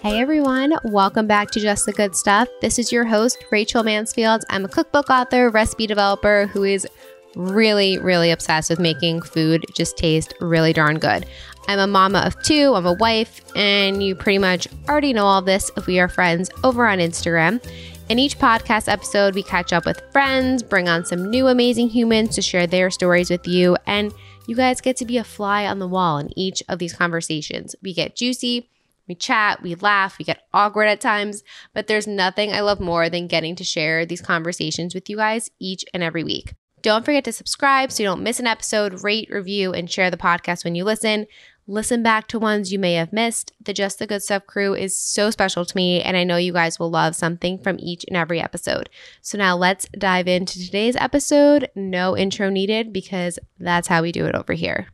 [0.00, 2.46] Hey everyone, welcome back to Just the Good Stuff.
[2.60, 4.44] This is your host, Rachel Mansfield.
[4.48, 6.86] I'm a cookbook author, recipe developer who is
[7.34, 11.26] really, really obsessed with making food just taste really darn good.
[11.66, 15.42] I'm a mama of two, I'm a wife, and you pretty much already know all
[15.42, 17.60] this if we are friends over on Instagram.
[18.08, 22.36] In each podcast episode, we catch up with friends, bring on some new amazing humans
[22.36, 24.12] to share their stories with you, and
[24.46, 27.74] you guys get to be a fly on the wall in each of these conversations.
[27.82, 28.70] We get juicy,
[29.08, 31.42] we chat, we laugh, we get awkward at times,
[31.74, 35.50] but there's nothing I love more than getting to share these conversations with you guys
[35.58, 36.54] each and every week.
[36.82, 40.16] Don't forget to subscribe so you don't miss an episode, rate, review, and share the
[40.16, 41.26] podcast when you listen.
[41.66, 43.52] Listen back to ones you may have missed.
[43.60, 46.52] The Just the Good Stuff crew is so special to me, and I know you
[46.52, 48.88] guys will love something from each and every episode.
[49.20, 51.68] So now let's dive into today's episode.
[51.74, 54.88] No intro needed because that's how we do it over here.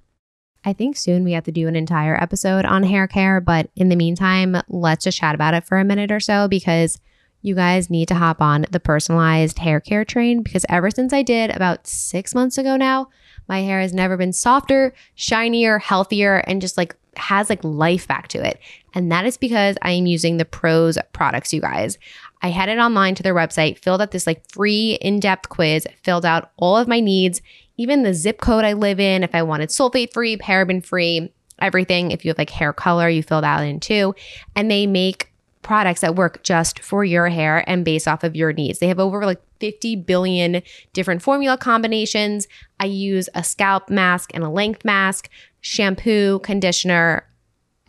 [0.65, 3.91] I think soon we have to do an entire episode on hair care, but in
[3.91, 6.99] the meantime, let's just chat about it for a minute or so because
[7.43, 11.23] you guys need to hop on the personalized hair care train because ever since I
[11.23, 13.09] did about six months ago now,
[13.47, 18.29] my hair has never been softer, shinier, healthier, and just like has like life back
[18.29, 18.59] to it.
[18.95, 21.99] And that is because I am using the Prose products, you guys.
[22.43, 26.25] I headed online to their website, filled out this like free in depth quiz, filled
[26.25, 27.43] out all of my needs,
[27.77, 32.11] even the zip code I live in, if I wanted sulfate free, paraben free, everything.
[32.11, 34.15] If you have like hair color, you fill that in too.
[34.55, 38.53] And they make products that work just for your hair and based off of your
[38.53, 38.79] needs.
[38.79, 42.47] They have over like 50 billion different formula combinations.
[42.79, 45.29] I use a scalp mask and a length mask,
[45.63, 47.27] shampoo, conditioner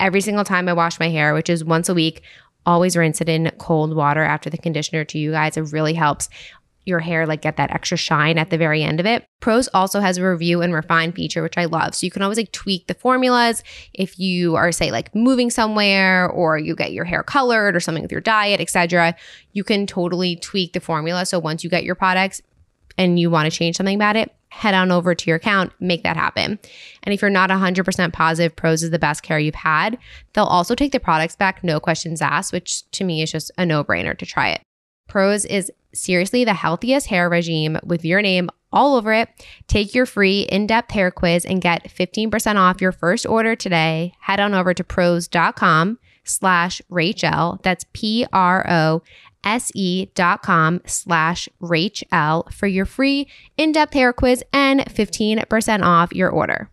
[0.00, 2.22] every single time I wash my hair, which is once a week.
[2.64, 5.56] Always rinse it in cold water after the conditioner to you guys.
[5.56, 6.28] It really helps
[6.86, 9.26] your hair like get that extra shine at the very end of it.
[9.40, 11.94] Prose also has a review and refine feature, which I love.
[11.94, 16.28] So you can always like tweak the formulas if you are say like moving somewhere
[16.28, 19.16] or you get your hair colored or something with your diet, etc.
[19.52, 21.26] You can totally tweak the formula.
[21.26, 22.40] So once you get your products
[22.96, 26.02] and you want to change something about it, head on over to your account, make
[26.02, 26.58] that happen.
[27.02, 29.98] And if you're not 100% positive Prose is the best care you've had,
[30.32, 33.66] they'll also take the products back, no questions asked, which to me is just a
[33.66, 34.62] no brainer to try it.
[35.08, 39.28] Prose is seriously the healthiest hair regime with your name all over it.
[39.68, 44.12] Take your free in depth hair quiz and get 15% off your first order today.
[44.20, 47.60] Head on over to prose.com slash Rachel.
[47.62, 49.02] That's P R O
[49.44, 55.82] S E dot com slash Rachel for your free in depth hair quiz and 15%
[55.82, 56.68] off your order.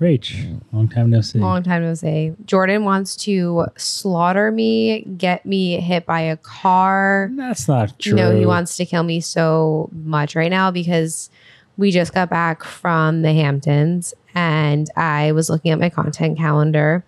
[0.00, 0.60] Rach, mm.
[0.72, 1.38] long time no see.
[1.38, 2.32] Long time no see.
[2.44, 7.30] Jordan wants to slaughter me, get me hit by a car.
[7.36, 8.14] That's not true.
[8.14, 11.30] No, he wants to kill me so much right now because
[11.76, 17.04] we just got back from the Hamptons and I was looking at my content calendar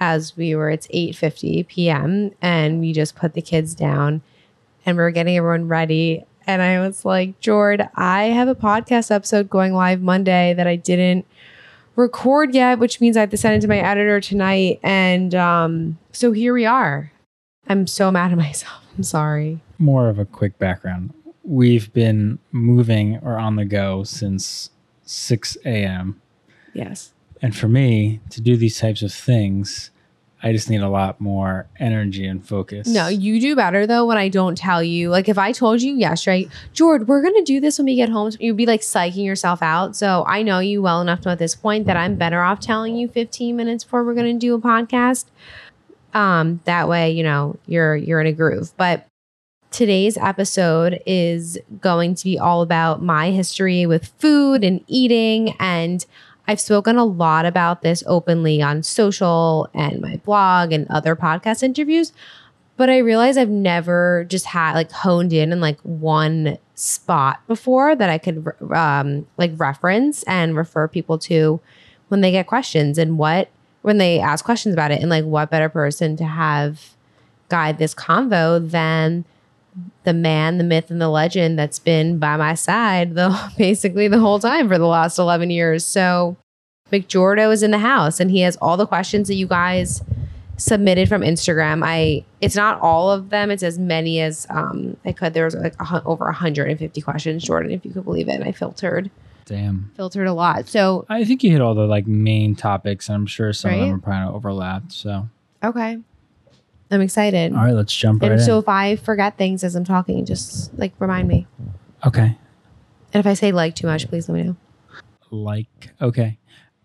[0.00, 2.30] as we were it's 8:50 p.m.
[2.40, 4.22] and we just put the kids down
[4.86, 9.14] and we are getting everyone ready and I was like, "Jord, I have a podcast
[9.14, 11.26] episode going live Monday that I didn't
[11.96, 14.80] record yet, which means I have to send it to my editor tonight.
[14.82, 17.12] And um, so here we are.
[17.68, 18.82] I'm so mad at myself.
[18.96, 19.60] I'm sorry.
[19.78, 21.14] More of a quick background.
[21.44, 24.70] We've been moving or on the go since
[25.04, 26.20] 6 a.m.
[26.72, 27.12] Yes.
[27.40, 29.90] And for me to do these types of things,
[30.42, 32.88] I just need a lot more energy and focus.
[32.88, 35.08] No, you do better though when I don't tell you.
[35.08, 38.32] Like if I told you yesterday, George, we're gonna do this when we get home,
[38.40, 39.94] you'd be like psyching yourself out.
[39.94, 42.96] So I know you well enough to at this point that I'm better off telling
[42.96, 45.26] you 15 minutes before we're gonna do a podcast.
[46.12, 48.72] Um, that way, you know, you're you're in a groove.
[48.76, 49.06] But
[49.70, 56.04] today's episode is going to be all about my history with food and eating and
[56.48, 61.62] I've spoken a lot about this openly on social and my blog and other podcast
[61.62, 62.12] interviews,
[62.76, 67.94] but I realize I've never just had like honed in in like one spot before
[67.94, 71.60] that I could um, like reference and refer people to
[72.08, 73.48] when they get questions and what
[73.82, 75.00] when they ask questions about it.
[75.00, 76.94] And like what better person to have
[77.48, 79.24] guide this convo than
[80.04, 84.18] the man, the myth, and the legend that's been by my side the basically the
[84.18, 85.84] whole time for the last 11 years.
[85.84, 86.36] So
[86.90, 90.02] McJordo is in the house and he has all the questions that you guys
[90.58, 91.82] submitted from Instagram.
[91.84, 93.50] I it's not all of them.
[93.50, 95.34] It's as many as um, I could.
[95.34, 98.34] There was like a, over 150 questions, Jordan, if you could believe it.
[98.34, 99.10] And I filtered.
[99.44, 99.90] Damn.
[99.96, 100.68] Filtered a lot.
[100.68, 103.08] So I think you hit all the like main topics.
[103.08, 103.80] And I'm sure some right?
[103.80, 104.92] of them are probably overlapped.
[104.92, 105.28] So
[105.64, 105.98] okay.
[106.92, 107.52] I'm excited.
[107.54, 108.62] All right, let's jump right and so in.
[108.62, 111.46] if I forget things as I'm talking, just like remind me.
[112.06, 112.36] Okay.
[113.14, 114.56] And if I say like too much, please let me know.
[115.30, 116.38] Like, okay.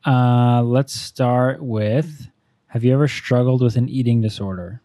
[0.06, 2.30] Uh, let's start with
[2.68, 4.81] Have you ever struggled with an eating disorder?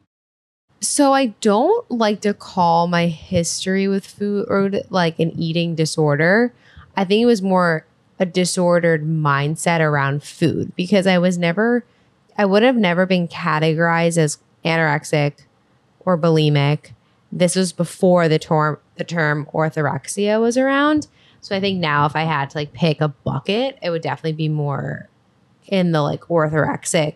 [0.80, 6.52] So I don't like to call my history with food or like an eating disorder.
[6.96, 7.86] I think it was more
[8.18, 11.84] a disordered mindset around food because I was never
[12.36, 15.44] I would have never been categorized as anorexic
[16.00, 16.93] or bulimic.
[17.31, 21.09] This was before the term the term orthorexia was around.
[21.41, 24.32] So I think now if I had to like pick a bucket, it would definitely
[24.32, 25.09] be more
[25.67, 27.14] in the like orthorexic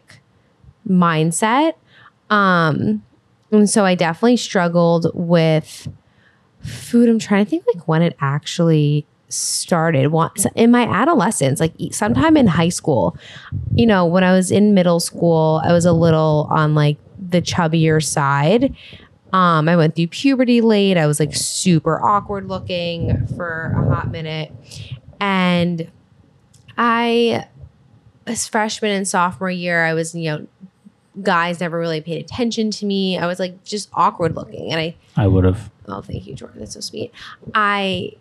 [0.89, 1.75] mindset.
[2.31, 3.03] Um
[3.53, 5.89] and so I definitely struggled with
[6.61, 7.09] food.
[7.09, 12.37] I'm trying to think like when it actually started once in my adolescence like sometime
[12.37, 13.17] in high school
[13.75, 16.97] you know when i was in middle school i was a little on like
[17.31, 18.75] the chubbier side
[19.33, 24.11] um i went through puberty late i was like super awkward looking for a hot
[24.11, 24.53] minute
[25.21, 25.91] and
[26.79, 27.47] i
[28.27, 30.47] was freshman and sophomore year i was you know
[31.23, 34.95] guys never really paid attention to me i was like just awkward looking and i
[35.17, 35.71] I would have.
[35.89, 36.59] Oh, thank you, Jordan.
[36.61, 37.11] That's so sweet.
[37.55, 38.13] I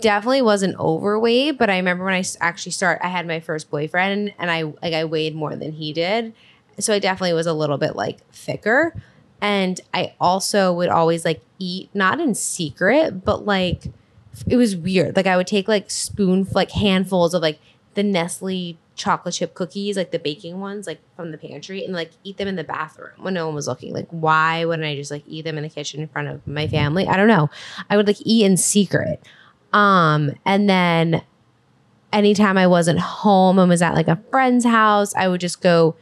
[0.00, 4.32] definitely wasn't overweight, but I remember when I actually start, I had my first boyfriend,
[4.38, 6.32] and I like I weighed more than he did,
[6.78, 8.94] so I definitely was a little bit like thicker.
[9.40, 13.92] And I also would always like eat not in secret, but like
[14.46, 15.16] it was weird.
[15.16, 17.58] Like I would take like spoon like handfuls of like
[17.94, 22.10] the Nestle chocolate chip cookies, like the baking ones, like from the pantry, and like
[22.24, 23.92] eat them in the bathroom when no one was looking.
[23.92, 26.66] Like, why wouldn't I just like eat them in the kitchen in front of my
[26.66, 27.06] family?
[27.06, 27.50] I don't know.
[27.88, 29.22] I would like eat in secret.
[29.72, 31.22] Um, and then
[32.12, 35.96] anytime I wasn't home and was at like a friend's house, I would just go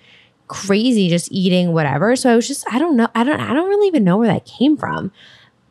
[0.48, 2.16] crazy just eating whatever.
[2.16, 3.08] So I was just I don't know.
[3.14, 5.12] I don't I don't really even know where that came from.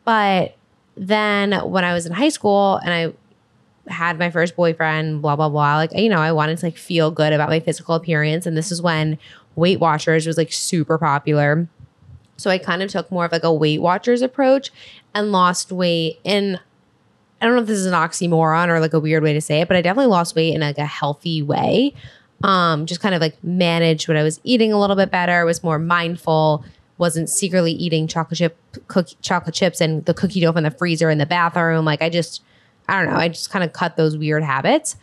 [0.04, 0.56] But
[0.96, 5.48] then when I was in high school and I had my first boyfriend, blah blah
[5.48, 8.56] blah, like you know, I wanted to like feel good about my physical appearance and
[8.56, 9.18] this is when
[9.56, 11.68] Weight Watchers was like super popular.
[12.36, 14.70] So I kind of took more of like a Weight Watchers approach
[15.14, 16.58] and lost weight in
[17.40, 19.60] I don't know if this is an oxymoron or like a weird way to say
[19.60, 21.94] it, but I definitely lost weight in like a healthy way.
[22.44, 25.64] Um, just kind of like managed what I was eating a little bit better, was
[25.64, 26.62] more mindful,
[26.98, 31.08] wasn't secretly eating chocolate chip cookie, chocolate chips and the cookie dough from the freezer
[31.08, 31.86] in the bathroom.
[31.86, 32.42] Like I just,
[32.86, 34.96] I don't know, I just kind of cut those weird habits.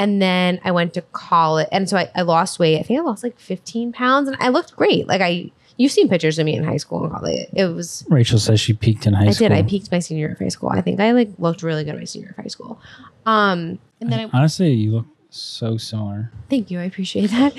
[0.00, 2.78] And then I went to college, and so I, I lost weight.
[2.80, 5.06] I think I lost like 15 pounds, and I looked great.
[5.06, 7.46] Like I, you've seen pictures of me in high school and college.
[7.52, 9.46] It was Rachel says she peaked in high I school.
[9.46, 9.58] I did.
[9.58, 10.70] I peaked my senior year of high school.
[10.70, 12.80] I think I like looked really good my senior year of high school.
[13.26, 16.30] Um, and then I Honestly, you look so similar.
[16.48, 16.80] thank you.
[16.80, 17.54] I appreciate that.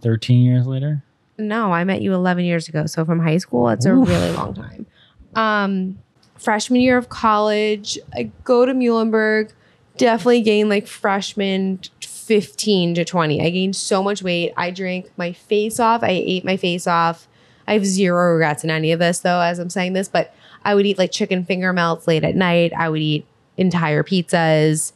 [0.00, 1.02] 13 years later?
[1.38, 2.86] No, I met you 11 years ago.
[2.86, 4.86] So from high school, it's a really long time.
[5.34, 5.98] Um,
[6.36, 9.52] freshman year of college, I go to Muhlenberg.
[9.96, 13.44] Definitely gained like freshman 15 to 20.
[13.44, 14.52] I gained so much weight.
[14.56, 16.02] I drank my face off.
[16.02, 17.28] I ate my face off.
[17.66, 20.34] I have zero regrets in any of this though, as I'm saying this, but
[20.64, 22.72] I would eat like chicken finger melts late at night.
[22.76, 23.26] I would eat
[23.56, 24.92] entire pizzas.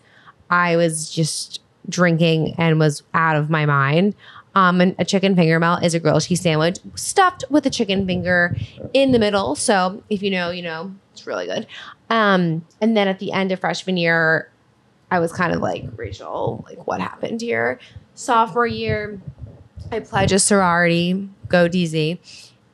[0.50, 4.14] I was just drinking and was out of my mind.
[4.54, 8.06] Um, and a chicken finger melt is a grilled cheese sandwich stuffed with a chicken
[8.06, 8.56] finger
[8.94, 9.54] in the middle.
[9.54, 11.66] So if you know, you know, it's really good.
[12.08, 14.50] Um, and then at the end of freshman year,
[15.10, 17.78] I was kind of like, Rachel, like what happened here?
[18.14, 19.20] Sophomore year,
[19.92, 22.18] I pledged a sorority, go DZ.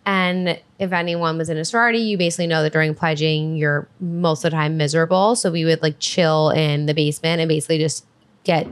[0.04, 4.44] And if anyone was in a sorority, you basically know that during pledging, you're most
[4.44, 5.36] of the time miserable.
[5.36, 8.06] So we would like chill in the basement and basically just
[8.44, 8.66] get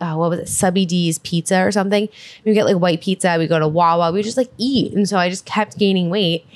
[0.00, 2.08] uh, what was it, Subby D's pizza or something.
[2.44, 3.36] We get like white pizza.
[3.38, 4.12] We go to Wawa.
[4.12, 6.46] We just like eat, and so I just kept gaining weight.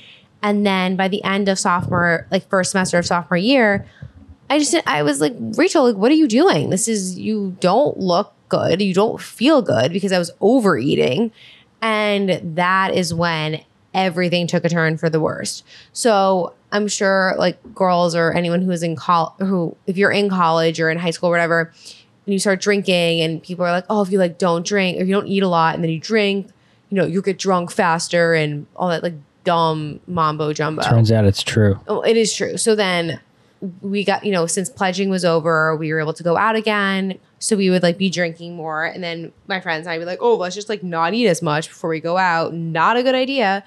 [0.41, 3.85] And then by the end of sophomore, like first semester of sophomore year,
[4.49, 6.69] I just I was like, Rachel, like, what are you doing?
[6.69, 8.81] This is you don't look good.
[8.81, 11.31] You don't feel good because I was overeating,
[11.81, 13.61] and that is when
[13.93, 15.65] everything took a turn for the worst.
[15.93, 20.29] So I'm sure like girls or anyone who is in college, who if you're in
[20.29, 21.71] college or in high school or whatever,
[22.29, 25.07] and you start drinking, and people are like, oh, if you like don't drink, if
[25.07, 26.51] you don't eat a lot, and then you drink,
[26.89, 30.83] you know, you get drunk faster and all that like dumb mambo jumbo.
[30.83, 31.79] Turns out it's true.
[31.87, 32.55] Oh, it is true.
[32.55, 33.19] So then
[33.81, 37.17] we got, you know, since pledging was over, we were able to go out again.
[37.39, 38.85] So we would like be drinking more.
[38.85, 41.27] And then my friends and I would be like, oh, let's just like not eat
[41.27, 42.53] as much before we go out.
[42.53, 43.63] Not a good idea.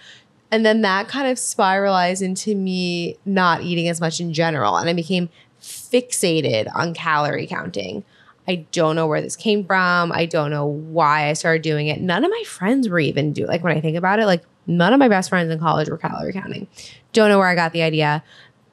[0.53, 4.77] And then that kind of spiralized into me not eating as much in general.
[4.77, 8.05] And I became fixated on calorie counting.
[8.49, 10.11] I don't know where this came from.
[10.13, 12.01] I don't know why I started doing it.
[12.01, 14.93] None of my friends were even doing like when I think about it, like none
[14.93, 16.67] of my best friends in college were calorie counting.
[17.13, 18.23] Don't know where I got the idea.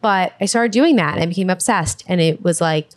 [0.02, 2.04] But I started doing that and I became obsessed.
[2.08, 2.90] And it was like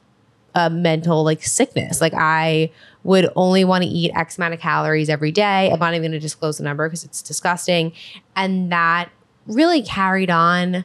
[0.54, 2.00] a mental like sickness.
[2.00, 2.70] Like I
[3.04, 5.70] would only want to eat X amount of calories every day.
[5.70, 7.92] I'm not even going to disclose the number because it's disgusting.
[8.36, 9.10] And that
[9.46, 10.84] really carried on,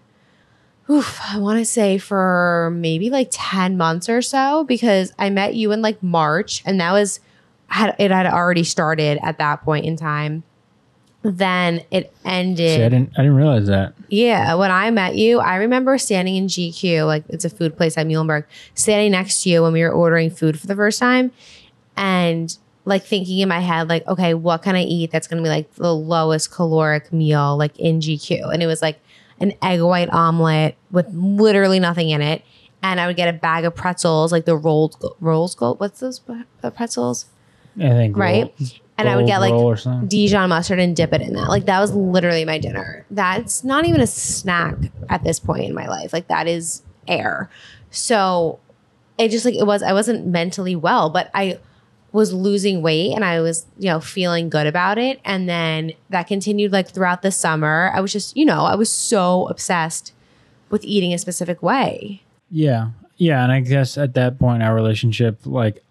[0.89, 5.55] oof, I want to say for maybe like 10 months or so because I met
[5.55, 7.19] you in like March and that was,
[7.67, 10.43] had it had already started at that point in time.
[11.23, 12.77] Then it ended.
[12.77, 13.93] See, I didn't I didn't realize that.
[14.07, 17.97] Yeah, when I met you, I remember standing in GQ, like it's a food place
[17.97, 21.31] at Muhlenberg, standing next to you when we were ordering food for the first time,
[21.97, 25.49] and like thinking in my head, like, okay, what can I eat that's gonna be
[25.49, 28.53] like the lowest caloric meal, like in GQ?
[28.53, 29.01] And it was like
[29.39, 32.41] an egg white omelet with literally nothing in it,
[32.83, 35.79] and I would get a bag of pretzels, like the rolled Rold Gold.
[35.79, 36.21] What's those
[36.75, 37.25] pretzels?
[37.79, 38.43] I think Right.
[38.59, 38.67] roll-
[38.99, 40.07] And I would get like roll or something.
[40.07, 41.49] Dijon mustard and dip it in that.
[41.49, 43.05] Like that was literally my dinner.
[43.11, 44.75] That's not even a snack
[45.09, 46.11] at this point in my life.
[46.13, 47.49] Like that is air.
[47.91, 48.57] So
[49.19, 51.59] it just like it was I wasn't mentally well, but I
[52.17, 55.19] was losing weight and I was, you know, feeling good about it.
[55.23, 57.91] And then that continued like throughout the summer.
[57.93, 60.13] I was just, you know, I was so obsessed
[60.71, 62.23] with eating a specific way.
[62.49, 62.89] Yeah.
[63.17, 63.43] Yeah.
[63.43, 65.83] And I guess at that point, our relationship, like,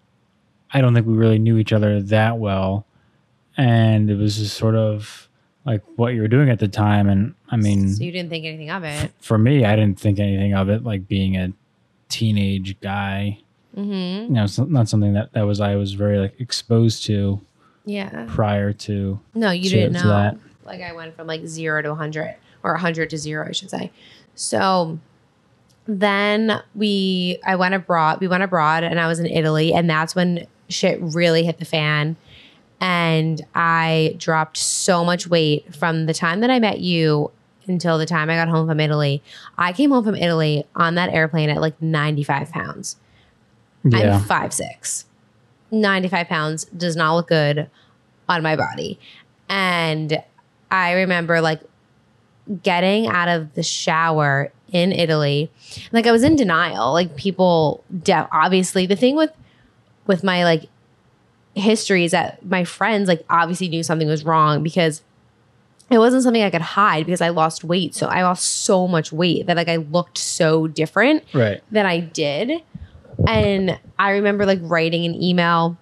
[0.71, 2.85] I don't think we really knew each other that well.
[3.55, 5.29] And it was just sort of
[5.65, 7.07] like what you were doing at the time.
[7.07, 9.11] And I mean, So you didn't think anything of it.
[9.21, 11.53] for me, I didn't think anything of it, like being a
[12.09, 13.39] teenage guy.
[13.77, 14.23] Mm-hmm.
[14.23, 17.39] You know, it's not something that, that was, I was very like exposed to
[17.85, 18.25] Yeah.
[18.27, 19.19] prior to.
[19.35, 20.07] No, you to- didn't know.
[20.07, 20.37] that.
[20.65, 23.91] Like I went from like zero to 100 or 100 to zero, I should say.
[24.35, 24.99] So
[25.85, 30.15] then we, I went abroad, we went abroad and I was in Italy and that's
[30.15, 32.17] when shit really hit the fan.
[32.81, 37.31] And I dropped so much weight from the time that I met you
[37.67, 39.21] until the time I got home from Italy.
[39.57, 42.97] I came home from Italy on that airplane at like 95 pounds.
[43.91, 44.15] Yeah.
[44.15, 45.05] I'm five six.
[45.71, 47.69] 95 pounds does not look good
[48.29, 48.99] on my body.
[49.49, 50.23] And
[50.71, 51.61] I remember like
[52.63, 55.51] getting out of the shower in Italy.
[55.91, 56.93] Like I was in denial.
[56.93, 59.31] Like people de- obviously the thing with
[60.05, 60.69] with my like
[61.55, 65.01] history is that my friends like obviously knew something was wrong because
[65.89, 67.95] it wasn't something I could hide because I lost weight.
[67.95, 71.61] So I lost so much weight that like I looked so different right.
[71.71, 72.61] than I did.
[73.25, 75.77] And I remember like writing an email,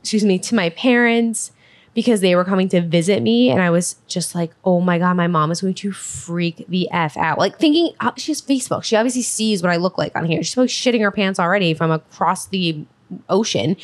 [0.00, 1.52] excuse me, to my parents
[1.94, 3.50] because they were coming to visit me.
[3.50, 6.90] And I was just like, oh my God, my mom is going to freak the
[6.90, 7.38] F out.
[7.38, 8.84] Like thinking, uh, she has Facebook.
[8.84, 10.42] She obviously sees what I look like on here.
[10.42, 12.84] She's like shitting her pants already from across the
[13.28, 13.76] ocean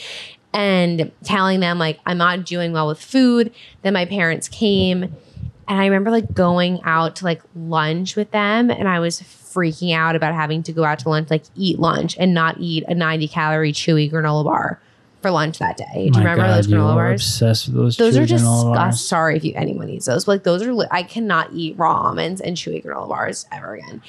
[0.53, 3.53] and telling them like I'm not doing well with food.
[3.81, 8.71] Then my parents came and I remember like going out to like lunch with them
[8.71, 9.21] and I was
[9.53, 12.85] freaking out about having to go out to lunch, like eat lunch and not eat
[12.89, 14.81] a 90 calorie chewy granola bar
[15.21, 15.85] for lunch that day.
[15.95, 17.21] Do you My remember God, those you granola bars?
[17.23, 17.97] obsessed with those.
[17.97, 19.01] Those are just bars.
[19.01, 20.25] sorry if you anyone eats those.
[20.25, 23.75] But like those are li- I cannot eat raw almonds and chewy granola bars ever
[23.75, 24.03] again.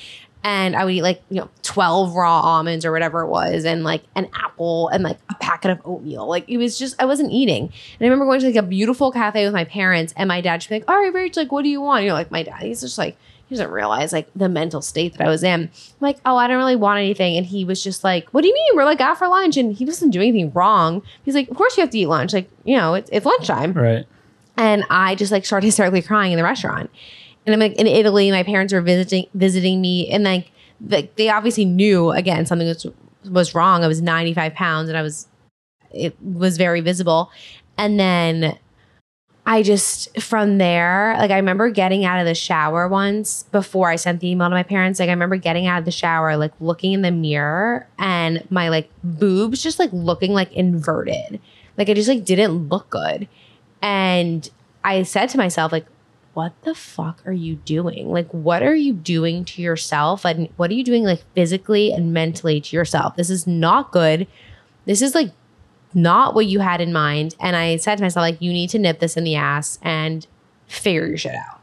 [0.45, 3.85] And I would eat like, you know, 12 raw almonds or whatever it was, and
[3.85, 6.27] like an apple and like a packet of oatmeal.
[6.27, 7.63] Like it was just, I wasn't eating.
[7.63, 7.71] And
[8.01, 10.67] I remember going to like a beautiful cafe with my parents, and my dad should
[10.69, 12.03] be like, All right, Rach, like, what do you want?
[12.03, 13.15] You know, like my dad, he's just like,
[13.47, 15.61] he doesn't realize like the mental state that I was in.
[15.63, 15.69] I'm
[15.99, 17.37] like, oh, I don't really want anything.
[17.37, 18.75] And he was just like, what do you mean?
[18.75, 19.57] We're like out for lunch.
[19.57, 21.01] And he doesn't do anything wrong.
[21.23, 22.33] He's like, of course you have to eat lunch.
[22.33, 23.73] Like, you know, it's, it's lunchtime.
[23.73, 24.05] Right.
[24.57, 26.89] And I just like started hysterically crying in the restaurant.
[27.45, 30.51] And I'm like in Italy, my parents were visiting visiting me, and like
[30.87, 32.85] like they obviously knew again something was
[33.25, 33.83] was wrong.
[33.83, 35.27] I was 95 pounds, and I was
[35.91, 37.31] it was very visible.
[37.77, 38.57] And then
[39.45, 43.97] I just from there, like I remember getting out of the shower once before I
[43.97, 44.99] sent the email to my parents.
[44.99, 48.69] Like I remember getting out of the shower, like looking in the mirror, and my
[48.69, 51.41] like boobs just like looking like inverted.
[51.77, 53.27] Like I just like didn't look good.
[53.81, 54.49] And
[54.83, 55.85] I said to myself, like,
[56.33, 58.09] what the fuck are you doing?
[58.09, 60.25] Like, what are you doing to yourself?
[60.25, 63.15] And what are you doing, like, physically and mentally to yourself?
[63.17, 64.25] This is not good.
[64.85, 65.31] This is like
[65.95, 67.35] not what you had in mind.
[67.39, 70.25] And I said to myself, like, you need to nip this in the ass and
[70.67, 71.59] figure your shit out.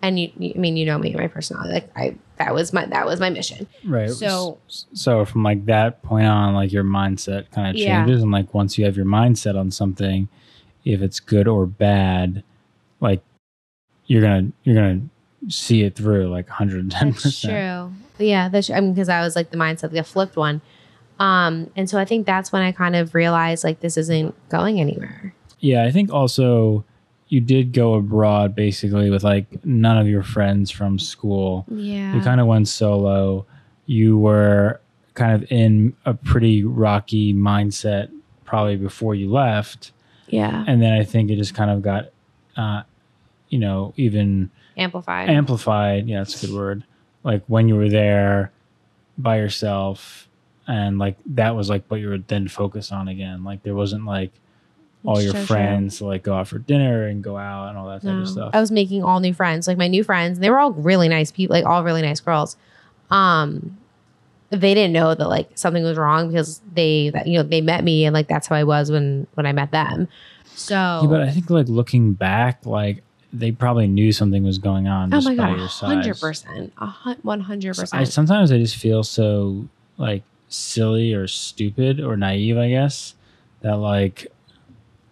[0.00, 1.74] And you, I mean, you know me, my personality.
[1.74, 3.68] Like, I, that was my, that was my mission.
[3.84, 4.10] Right.
[4.10, 8.04] So- so from like that point on, like your mindset kind of Yeah.
[8.04, 10.28] changes, and like once you have your mindset on something,
[10.84, 12.42] if it's good or bad,
[13.00, 13.22] like
[14.06, 15.02] you're gonna you're gonna
[15.48, 17.52] see it through like 110 That's percent.
[18.18, 18.26] true.
[18.26, 20.60] Yeah, that's I mean, because I was like the mindset, the flipped one.
[21.18, 24.80] Um, and so I think that's when I kind of realized like this isn't going
[24.80, 25.34] anywhere.
[25.60, 26.84] Yeah, I think also
[27.28, 31.64] you did go abroad basically with like none of your friends from school.
[31.70, 32.14] Yeah.
[32.14, 33.46] You kind of went solo.
[33.86, 34.80] You were
[35.14, 38.10] kind of in a pretty rocky mindset
[38.44, 39.92] probably before you left,
[40.28, 40.64] Yeah.
[40.66, 42.10] and then I think it just kind of got,
[42.56, 42.82] uh,
[43.48, 45.30] you know, even Amplified.
[45.30, 46.06] amplified.
[46.08, 46.84] Yeah, that's a good word.
[47.24, 48.50] Like when you were there
[49.16, 50.28] by yourself,
[50.66, 53.44] and like that was like what you were then focused on again.
[53.44, 54.32] Like there wasn't like
[55.04, 57.78] all It's your so friends to like go out for dinner and go out and
[57.78, 58.20] all that type No.
[58.22, 58.50] of stuff.
[58.54, 60.38] I was making all new friends, like my new friends.
[60.38, 62.56] And they were all really nice people, like all really nice girls.
[63.10, 63.78] Um,
[64.50, 67.82] they didn't know that like something was wrong because they, that, you know, they met
[67.82, 70.06] me and like that's how I was when when I met them.
[70.54, 73.02] So, Yeah, but I think like looking back, like
[73.32, 76.72] they probably knew something was going on oh just my by god, your hundred percent,
[77.22, 78.08] one hundred percent.
[78.08, 79.66] sometimes I just feel so
[79.96, 83.14] like silly or stupid or naive, I guess,
[83.60, 84.26] that like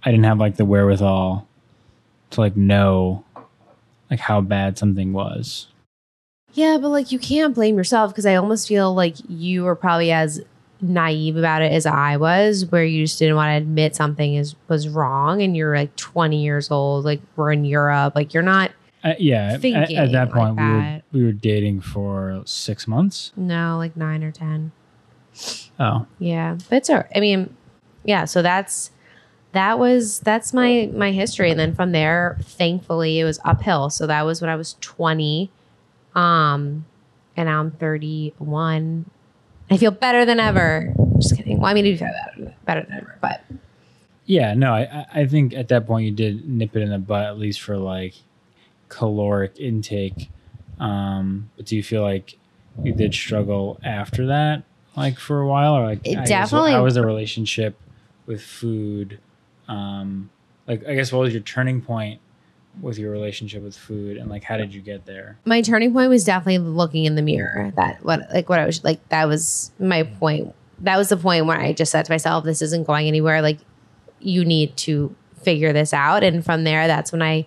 [0.03, 1.47] I didn't have like the wherewithal
[2.31, 3.25] to like know
[4.11, 5.69] like how bad something was.
[6.53, 10.11] Yeah, but like you can't blame yourself because I almost feel like you were probably
[10.11, 10.41] as
[10.81, 14.57] naive about it as I was, where you just didn't want to admit something is
[14.69, 18.73] was wrong, and you're like 20 years old, like we're in Europe, like you're not.
[19.03, 23.33] Uh, yeah, at- at, that like point we were we were dating for six months.
[23.37, 24.73] No, like nine or ten.
[25.79, 27.03] Oh, Yeah, but it's all.
[27.15, 27.55] I mean,
[28.05, 28.25] yeah.
[28.27, 28.91] So that's
[29.53, 33.91] that was that's my my history, and then from there, thankfully, it was uphill.
[33.91, 35.51] So that was when I was 20,
[36.15, 36.85] um,
[37.37, 39.07] and now I'm 31.
[39.71, 40.93] I feel better than ever.
[41.19, 41.61] Just kidding.
[41.61, 42.09] Well, I mean, do feel
[42.65, 43.43] better, than ever, but
[44.27, 46.99] yeah, no, I I- I think at that point you did nip it in the
[46.99, 48.15] butt at least for like
[48.89, 50.31] caloric intake.
[50.79, 52.39] Um, but do you feel like
[52.83, 54.63] you did struggle after that,
[55.01, 57.77] like for a while, or like It I definitely- how was the relationship
[58.27, 59.19] with food?
[59.69, 60.31] Um,
[60.67, 62.21] like I guess what was your turning point
[62.81, 65.37] with your relationship with food, and like how did you get there?
[65.45, 67.73] my turning point was definitely looking in the mirror.
[67.77, 69.07] That what like what I was like.
[69.09, 70.55] That was my point.
[70.81, 73.43] That was the point where I just said to myself, "This isn't going anywhere.
[73.43, 73.59] Like,
[74.21, 77.47] you need to figure this out." And from there, that's when I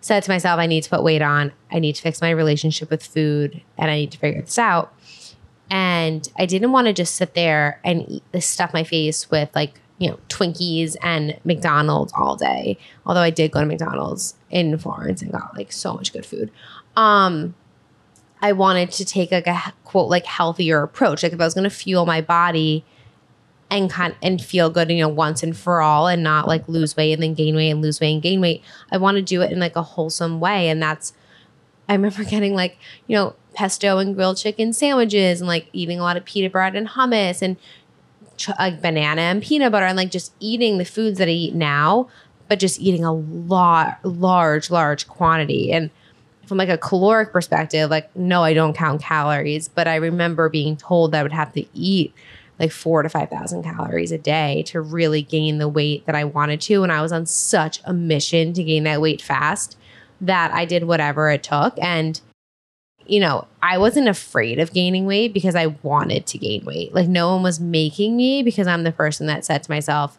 [0.00, 1.52] said to myself, "I need to put weight on.
[1.70, 4.94] I need to fix my relationship with food, and I need to figure this out."
[6.00, 9.80] And I didn't want to just sit there and eat, stuff my face with like
[9.98, 12.78] you know Twinkies and McDonald's all day.
[13.04, 16.50] Although I did go to McDonald's in Florence and got like so much good food.
[16.96, 17.54] Um,
[18.40, 21.22] I wanted to take like a quote like healthier approach.
[21.22, 22.84] Like if I was going to fuel my body
[23.70, 26.96] and kind and feel good, you know, once and for all, and not like lose
[26.96, 28.62] weight and then gain weight and lose weight and gain weight.
[28.90, 31.12] I want to do it in like a wholesome way, and that's.
[31.88, 36.02] I remember getting like you know pesto and grilled chicken sandwiches and like eating a
[36.02, 37.56] lot of pita bread and hummus and
[38.36, 41.54] ch- like banana and peanut butter and like just eating the foods that I eat
[41.54, 42.08] now,
[42.48, 45.72] but just eating a lot, large, large quantity.
[45.72, 45.90] And
[46.46, 50.76] from like a caloric perspective, like no, I don't count calories, but I remember being
[50.76, 52.12] told that I would have to eat
[52.58, 56.24] like four to five thousand calories a day to really gain the weight that I
[56.24, 56.82] wanted to.
[56.82, 59.78] And I was on such a mission to gain that weight fast
[60.20, 61.74] that I did whatever it took.
[61.80, 62.20] And
[63.10, 66.94] you know, I wasn't afraid of gaining weight because I wanted to gain weight.
[66.94, 70.16] Like no one was making me because I'm the person that said to myself,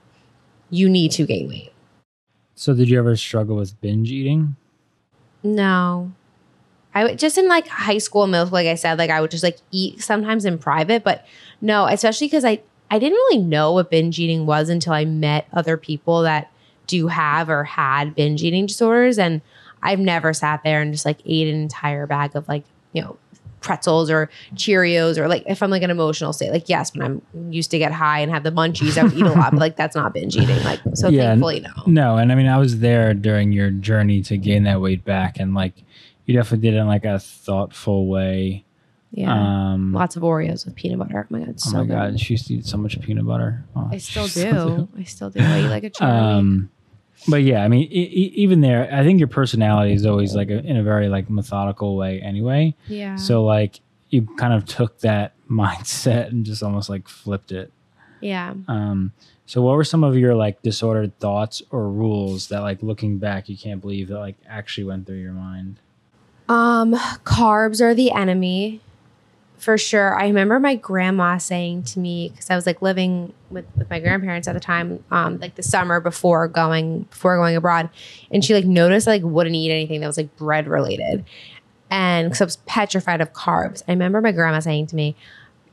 [0.70, 1.72] you need to gain weight.
[2.54, 4.58] So did you ever struggle with binge eating?
[5.42, 6.12] No.
[6.94, 9.32] I would just in like high school middle school, like I said, like I would
[9.32, 11.26] just like eat sometimes in private, but
[11.62, 15.48] no, especially because I I didn't really know what binge eating was until I met
[15.54, 16.52] other people that
[16.88, 19.40] do have or had binge eating disorders, and
[19.82, 23.18] I've never sat there and just like ate an entire bag of like you know
[23.62, 27.52] pretzels or Cheerios or like if I'm like an emotional state, like yes, when I'm
[27.54, 29.76] used to get high and have the munchies, I would eat a lot, but like
[29.76, 30.62] that's not binge eating.
[30.64, 31.70] Like so, Yeah, thankfully, no.
[31.86, 35.40] No, and I mean I was there during your journey to gain that weight back,
[35.40, 35.74] and like
[36.26, 38.66] you definitely did it in like a thoughtful way.
[39.14, 41.28] Yeah, Um, lots of Oreos with peanut butter.
[41.30, 41.94] Oh my god, it's oh so my good.
[41.94, 43.64] god, she used to eat so much peanut butter.
[43.76, 44.88] Oh, I still she do.
[44.98, 45.40] I still do.
[45.42, 46.10] I eat like a cherry.
[46.12, 46.72] Um,
[47.28, 50.50] but yeah, I mean, e- e- even there, I think your personality is always like
[50.50, 52.76] a, in a very like methodical way, anyway.
[52.88, 53.16] yeah.
[53.16, 53.80] So like
[54.10, 57.72] you kind of took that mindset and just almost like flipped it.
[58.22, 58.54] yeah.
[58.68, 59.14] Um,
[59.46, 63.50] so what were some of your like disordered thoughts or rules that like looking back
[63.50, 65.78] you can't believe that like actually went through your mind?
[66.48, 66.94] Um,
[67.26, 68.82] carbs are the enemy.
[69.62, 70.20] For sure.
[70.20, 74.00] I remember my grandma saying to me, because I was like living with, with my
[74.00, 77.92] grandparents at the time, um, like the summer before going before going abroad.
[78.32, 81.26] And she like noticed I like wouldn't eat anything that was like bread related.
[81.92, 83.84] And because I was petrified of carbs.
[83.88, 85.16] I remember my grandma saying to me,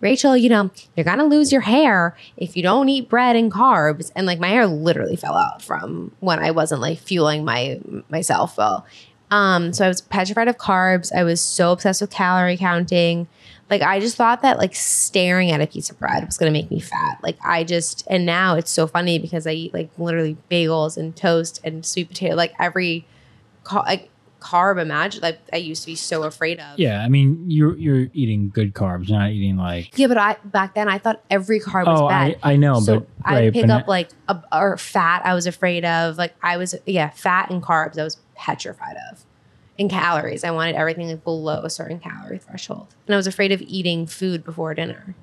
[0.00, 4.12] Rachel, you know, you're gonna lose your hair if you don't eat bread and carbs.
[4.14, 8.58] And like my hair literally fell out from when I wasn't like fueling my myself
[8.58, 8.84] well.
[9.30, 11.10] Um, so I was petrified of carbs.
[11.10, 13.28] I was so obsessed with calorie counting.
[13.70, 16.70] Like I just thought that like staring at a piece of bread was gonna make
[16.70, 17.18] me fat.
[17.22, 21.14] Like I just and now it's so funny because I eat like literally bagels and
[21.14, 23.06] toast and sweet potato, like every
[23.64, 26.78] ca- like carb imagine like I used to be so afraid of.
[26.78, 29.98] Yeah, I mean, you're you're eating good carbs, you're not eating like.
[29.98, 32.38] Yeah, but I back then I thought every carb was Oh, bad.
[32.42, 35.22] I, I know, so but I right, pick but up not- like a, or fat.
[35.26, 37.98] I was afraid of like I was yeah fat and carbs.
[37.98, 39.24] I was petrified of.
[39.78, 43.52] And calories, I wanted everything like below a certain calorie threshold, and I was afraid
[43.52, 45.14] of eating food before dinner,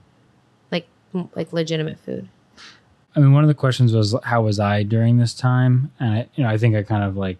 [0.71, 0.87] like
[1.33, 2.29] like legitimate food.
[3.15, 6.27] I mean, one of the questions was how was I during this time, and I,
[6.35, 7.37] you know, I think I kind of like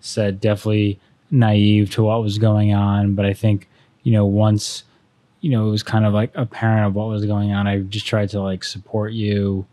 [0.00, 0.98] said definitely
[1.30, 3.68] naive to what was going on, but I think
[4.02, 4.82] you know once
[5.40, 8.06] you know it was kind of like apparent of what was going on, I just
[8.06, 9.66] tried to like support you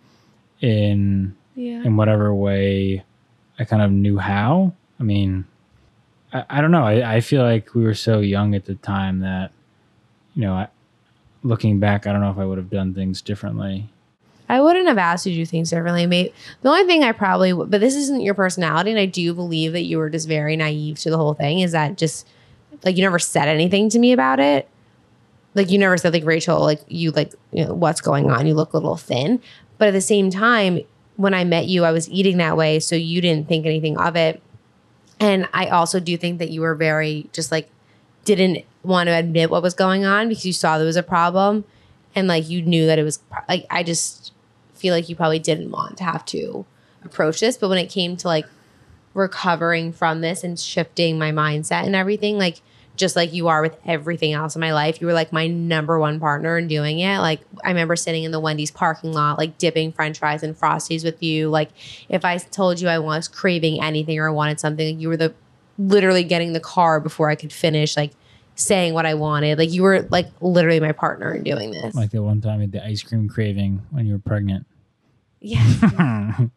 [0.61, 1.83] in Yeah.
[1.83, 3.03] in whatever way
[3.59, 4.73] I kind of knew how.
[4.99, 5.45] I mean,
[6.33, 6.83] I, I don't know.
[6.83, 9.51] I, I feel like we were so young at the time that,
[10.35, 10.67] you know, I,
[11.43, 13.89] looking back, I don't know if I would have done things differently.
[14.49, 16.05] I wouldn't have asked you to do things differently.
[16.05, 19.71] Maybe the only thing I probably, but this isn't your personality, and I do believe
[19.71, 21.61] that you were just very naive to the whole thing.
[21.61, 22.27] Is that just
[22.83, 24.67] like you never said anything to me about it?
[25.55, 28.45] Like you never said like Rachel, like you like you know what's going on?
[28.45, 29.41] You look a little thin,
[29.77, 30.79] but at the same time,
[31.15, 34.15] when I met you, I was eating that way, so you didn't think anything of
[34.15, 34.41] it.
[35.19, 37.69] And I also do think that you were very just like
[38.25, 41.65] didn't want to admit what was going on because you saw there was a problem
[42.15, 44.33] and like you knew that it was like I just
[44.73, 46.65] feel like you probably didn't want to have to
[47.03, 47.57] approach this.
[47.57, 48.45] But when it came to like
[49.13, 52.61] recovering from this and shifting my mindset and everything like
[52.95, 55.97] just like you are with everything else in my life you were like my number
[55.97, 57.17] one partner in doing it.
[57.19, 61.03] Like i remember sitting in the wendy's parking lot like dipping french fries and frosties
[61.03, 61.49] with you.
[61.49, 61.69] Like
[62.09, 65.33] if i told you i was craving anything or I wanted something you were the
[65.79, 68.11] literally getting the car before i could finish like
[68.55, 69.57] saying what i wanted.
[69.57, 71.95] Like you were like literally my partner in doing this.
[71.95, 74.67] Like the one time you had the ice cream craving when you were pregnant.
[75.41, 75.83] yes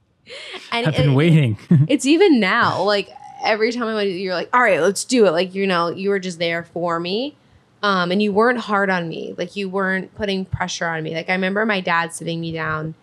[0.72, 1.56] I've been it- waiting.
[1.88, 3.08] it's even now like
[3.42, 5.30] every time i went you're like all right let's do it.
[5.30, 7.36] Like you know you were just there for me
[7.82, 9.34] um and you weren't hard on me.
[9.36, 11.14] Like you weren't putting pressure on me.
[11.14, 12.94] Like i remember my dad sitting me down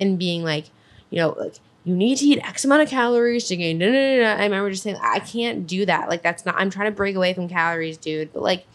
[0.00, 0.66] and being like
[1.10, 3.92] you know like you need to eat x amount of calories to gain da, da,
[3.92, 4.40] da, da.
[4.40, 6.08] i remember just saying i can't do that.
[6.08, 8.32] Like that's not i'm trying to break away from calories dude.
[8.32, 8.66] But like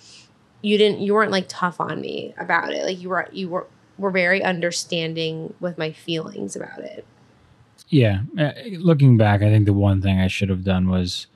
[0.61, 2.83] you didn't you weren't like tough on me about it.
[2.83, 3.67] Like you were you were
[3.97, 7.05] were very understanding with my feelings about it
[7.89, 8.21] yeah.
[8.37, 11.27] Uh, looking back, I think the one thing I should have done was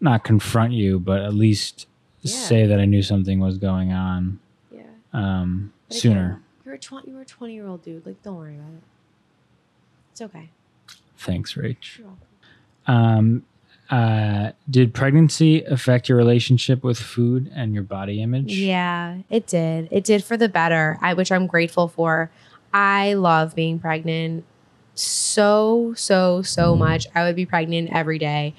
[0.00, 1.86] not confront you, but at least
[2.22, 2.32] Yeah.
[2.32, 4.40] say that I knew something was going on
[4.72, 6.26] yeah um, But sooner.
[6.26, 7.10] again, You're a twenty.
[7.10, 8.04] You're a twenty year old dude.
[8.06, 8.82] Like, don't worry about it.
[10.12, 10.50] It's okay.
[11.18, 11.98] Thanks, Rach.
[11.98, 12.22] You're welcome.
[12.86, 13.42] Um,
[13.88, 18.52] uh, did pregnancy affect your relationship with food and your body image?
[18.56, 19.88] Yeah, it did.
[19.92, 20.98] It did for the better.
[21.00, 22.30] I which I'm grateful for.
[22.74, 24.44] I love being pregnant
[24.96, 27.06] so so so much.
[27.14, 28.54] I would be pregnant every day,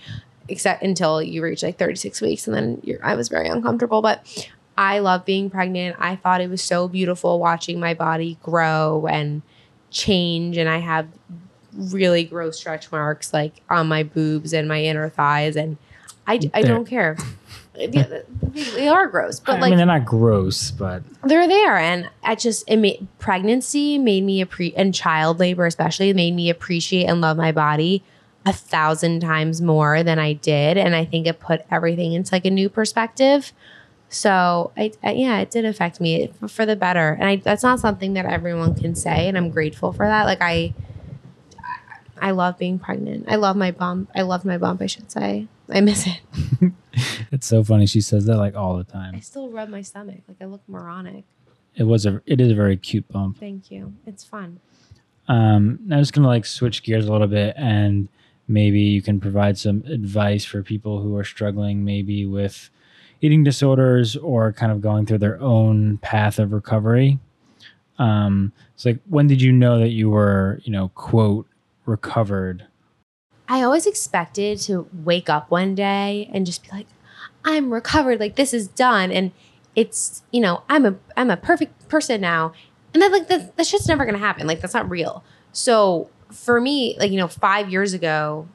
[0.47, 4.01] except until you reach like 36 weeks, and then you're, I was very uncomfortable.
[4.01, 4.47] But
[4.77, 5.95] I love being pregnant.
[5.99, 9.41] I thought it was so beautiful watching my body grow and
[9.89, 11.07] change, and I have
[11.73, 15.77] really gross stretch marks like on my boobs and my inner thighs, and
[16.25, 17.17] I, I don't care.
[17.77, 18.21] They,
[18.75, 22.35] they are gross, but I like mean, they're not gross, but they're there and i
[22.35, 27.19] just it made pregnancy made me appre- and child labor especially made me appreciate and
[27.21, 28.03] love my body
[28.45, 32.45] a thousand times more than i did and i think it put everything into like
[32.45, 33.51] a new perspective.
[34.09, 37.63] So I, I yeah it did affect me for, for the better and I, that's
[37.63, 40.73] not something that everyone can say and i'm grateful for that like i
[42.21, 43.25] i love being pregnant.
[43.27, 45.47] I love my bump i love my bump i should say.
[45.69, 46.21] I miss it
[47.31, 47.85] it's so funny.
[47.85, 49.15] She says that like all the time.
[49.15, 51.23] i still rub my stomach like i look moronic
[51.75, 53.37] It was a, it is a very cute bump.
[53.39, 54.59] thank you it's fun
[55.27, 58.07] Um, I'm just gonna like switch gears a little bit, and
[58.47, 62.69] maybe you can provide some advice for people who are struggling, maybe with
[63.21, 67.19] eating disorders or kind of going through their own path of recovery.
[67.99, 71.47] Um, it's like, when did you know that you were, you know, quote
[71.85, 72.65] recovered?
[73.47, 76.87] I always expected to wake up one day and just be like,
[77.45, 79.11] I'm recovered, like this is done.
[79.11, 79.31] And
[79.75, 82.51] it's, you know, I'm a I'm a perfect person now.
[82.93, 84.47] And then like that, that shit's never gonna happen.
[84.47, 85.23] Like that's not real.
[85.53, 88.47] So for me, like, you know, five years ago,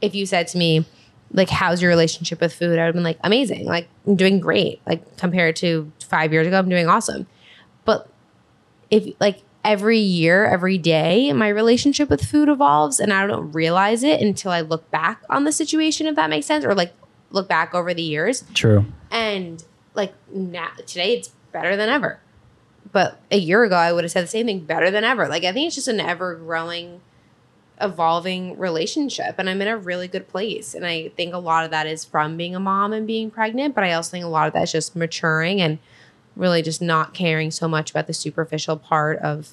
[0.00, 0.84] if you said to me,
[1.32, 2.78] like, how's your relationship with food?
[2.78, 3.66] I would have been like, amazing.
[3.66, 4.80] Like, I'm doing great.
[4.86, 7.26] Like compared to five years ago, I'm doing awesome.
[7.84, 8.08] But
[8.90, 14.02] if like every year, every day, my relationship with food evolves and I don't realize
[14.02, 16.92] it until I look back on the situation, if that makes sense, or like
[17.30, 18.84] look back over the years True.
[19.10, 22.20] and like now today it's better than ever.
[22.92, 25.26] But a year ago I would have said the same thing, better than ever.
[25.26, 27.00] Like I think it's just an ever growing
[27.80, 30.74] evolving relationship and I'm in a really good place.
[30.74, 33.74] And I think a lot of that is from being a mom and being pregnant,
[33.74, 35.78] but I also think a lot of that is just maturing and
[36.36, 39.50] really just not caring so much about the superficial part of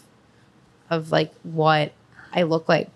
[0.89, 1.94] of like what
[2.34, 2.89] I look like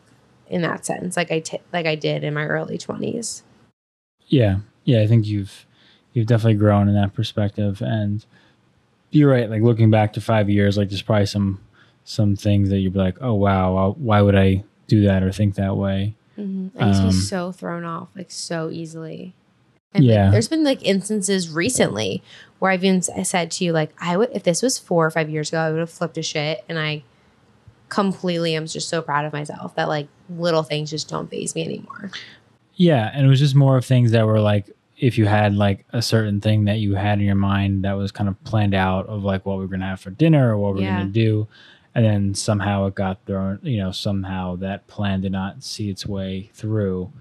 [0.49, 3.41] in that sense, like I t- like I did in my early 20s.
[4.27, 4.57] Yeah.
[4.83, 5.01] Yeah.
[5.01, 5.65] I think you've
[6.13, 7.81] you've definitely grown in that perspective.
[7.81, 8.25] And
[9.11, 9.49] you're right.
[9.49, 11.61] Like looking back to five years, like there's probably some
[12.03, 15.55] some things that you'd be like, oh wow, why would I do that or think
[15.55, 16.15] that way?
[16.37, 16.81] Mm-hmm.
[16.81, 19.33] I used to be Um, so thrown off, like so easily.
[19.95, 20.29] And like, Yeah.
[20.29, 22.21] there's been like instances recently
[22.59, 25.11] where I've even I said to you, like, I would if this was four or
[25.11, 27.03] five years ago, I would have flipped a shit, and I
[27.89, 31.63] completely am just so proud of myself that like little things just don't phase me
[31.63, 32.11] anymore.
[32.75, 35.85] Yeah, and it was just more of things that were like if you had like
[35.93, 39.07] a certain thing that you had in your mind that was kind of planned out
[39.07, 40.97] of like what we are gonna have for dinner or what we we're Yeah.
[40.99, 41.47] gonna do,
[41.95, 43.59] and then somehow it got thrown.
[43.63, 47.11] You know, somehow that plan did not see its way through.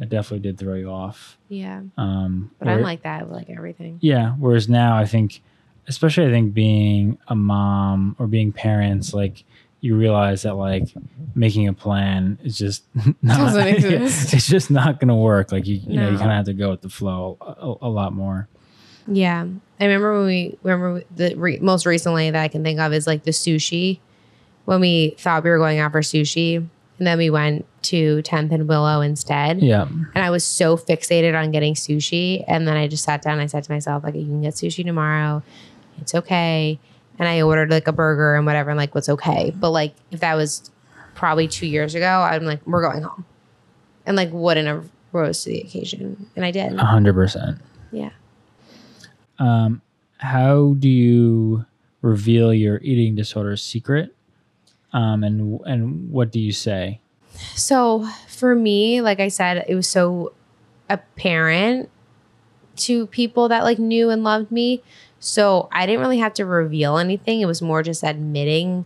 [0.00, 1.38] It definitely did throw you off.
[1.48, 3.98] Yeah, Um, but I'm like that with like everything.
[4.02, 4.32] yeah.
[4.32, 5.40] Whereas now, I think,
[5.86, 9.44] especially I think being a mom or being parents, like
[9.80, 10.94] you realize that like
[11.34, 12.84] making a plan is just
[13.22, 13.54] not.
[13.68, 14.34] Exist.
[14.34, 15.52] it's just not going to work.
[15.52, 17.76] Like you, you know, you kind of have to go with the flow a, a,
[17.82, 18.48] a lot more.
[19.06, 19.46] Yeah,
[19.78, 23.06] I remember when we remember the re- most recently that I can think of is
[23.06, 24.00] like the sushi.
[24.64, 26.66] When we thought we were going out for sushi,
[26.98, 29.62] and then we went to 10th and Willow instead.
[29.62, 29.86] Yeah.
[29.86, 32.44] And I was so fixated on getting sushi.
[32.46, 34.54] And then I just sat down and I said to myself, like, you can get
[34.54, 35.42] sushi tomorrow.
[36.00, 36.78] It's okay.
[37.18, 39.52] And I ordered like a burger and whatever, and like, what's okay.
[39.54, 40.70] But like, if that was
[41.14, 43.24] probably two years ago, I'm like, we're going home.
[44.06, 46.28] And like, wouldn't have rose to the occasion.
[46.36, 46.72] And I did.
[46.74, 47.58] A hundred percent.
[47.92, 48.10] Yeah.
[49.38, 49.82] Um,
[50.18, 51.66] how do you
[52.02, 54.14] reveal your eating disorder secret?
[54.94, 57.00] Um, and and what do you say?
[57.56, 60.32] So for me, like I said, it was so
[60.88, 61.90] apparent
[62.76, 64.82] to people that like knew and loved me.
[65.18, 67.40] So I didn't really have to reveal anything.
[67.40, 68.84] It was more just admitting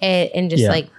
[0.00, 0.70] it and just Yeah.
[0.70, 0.90] like,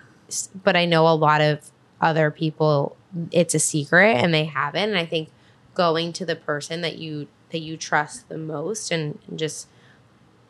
[0.64, 1.60] but I know a lot of
[2.02, 2.96] other people,
[3.32, 4.90] it's a secret and they haven't.
[4.90, 5.30] And I think
[5.74, 9.68] going to the person that you, that you trust the most and, and just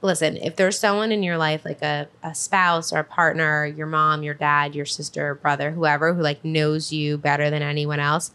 [0.02, 3.88] listen, if there's someone in your life, like a, a spouse or a partner, your
[3.88, 8.32] mom, your dad, your sister, brother, whoever, who like knows you better than anyone else,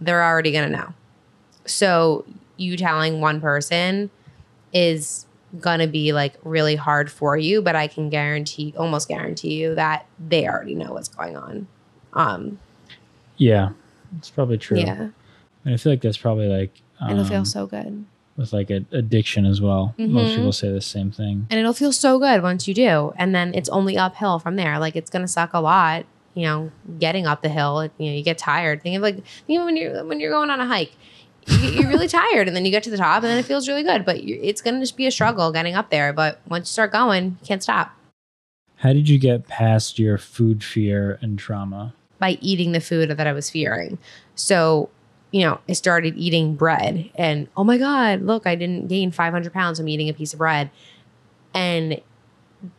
[0.00, 0.92] they're already going to know.
[1.64, 2.24] So
[2.56, 4.10] you telling one person
[4.72, 5.26] is
[5.60, 9.74] going to be like really hard for you, but I can guarantee, almost guarantee you
[9.74, 11.66] that they already know what's going on.
[12.12, 12.58] Um,
[13.36, 13.70] Yeah,
[14.18, 14.78] it's probably true.
[14.78, 15.08] yeah.
[15.64, 18.04] And I feel like that's probably like um, It'll feel so good.
[18.36, 19.94] With like a, addiction as well.
[19.98, 20.36] Most Mhm.
[20.36, 21.46] people say the same thing.
[21.50, 24.78] and it'll feel so good once you do and then it's only uphill from there
[24.78, 28.22] like it's gonna suck a lot you know getting up the hill you know you
[28.22, 30.92] get tired think of like think of when you're when you're going on a hike
[31.46, 33.68] you, you're really tired and then you get to the top and then it feels
[33.68, 36.72] really good but it's gonna just be a struggle getting up there but once you
[36.72, 37.92] start going you can't stop
[38.76, 41.94] How did you get past your food fear and trauma?
[42.18, 43.98] by eating the food that I was fearing.
[44.34, 44.88] So,
[45.32, 49.52] you know, I started eating bread and oh my God, look, I didn't gain 500
[49.52, 50.70] pounds I'm eating a piece of bread
[51.52, 52.00] and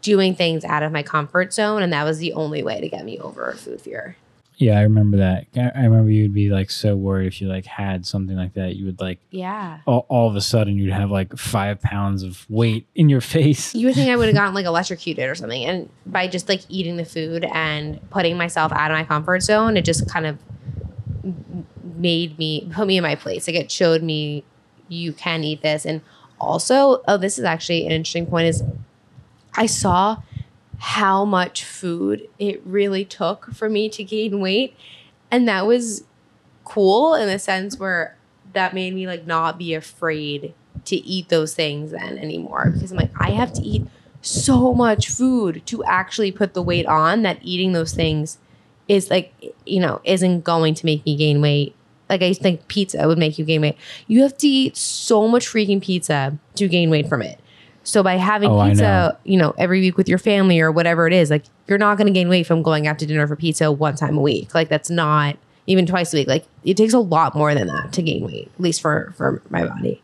[0.02, 1.82] doing things out of my comfort zone.
[1.84, 4.16] And that was the only way to get me over food fear.
[4.60, 5.46] Yeah, I remember that.
[5.56, 8.76] I remember you'd be like so worried if you like had something like that.
[8.76, 9.82] You would like Yeah.
[9.86, 13.76] all, all of a sudden you'd have like five pounds of weight in your face.
[13.76, 15.64] You would think I would have gotten like electrocuted or something.
[15.64, 19.78] And by just like eating the food and putting myself out of my comfort zone,
[19.78, 20.40] it just kind of
[21.98, 23.48] made me put me in my place.
[23.48, 24.44] Like it showed me
[24.88, 25.86] you can eat this.
[25.86, 26.02] And
[26.40, 28.64] also, oh, this is actually an interesting point is
[29.56, 30.22] I saw
[30.80, 34.76] how much food it really took for me to gain weight.
[35.32, 36.04] And that was
[36.64, 38.16] cool in the sense where
[38.54, 40.54] that made me like not be afraid
[40.86, 43.86] to eat those things then anymore because I'm like I have to eat
[44.22, 48.38] so much food to actually put the weight on that eating those things
[48.88, 49.34] is like
[49.66, 51.76] you know isn't going to make me gain weight
[52.10, 53.76] like I think pizza would make you gain weight
[54.08, 57.40] you have to eat so much freaking pizza to gain weight from it
[57.84, 59.18] so by having Oh, pizza know.
[59.24, 62.08] you know every week with your family or whatever it is like you're not going
[62.08, 64.70] to gain weight from going out to dinner for pizza one time a week like
[64.70, 68.02] that's not even twice a week like it takes a lot more than that to
[68.02, 70.02] gain weight at least for for my body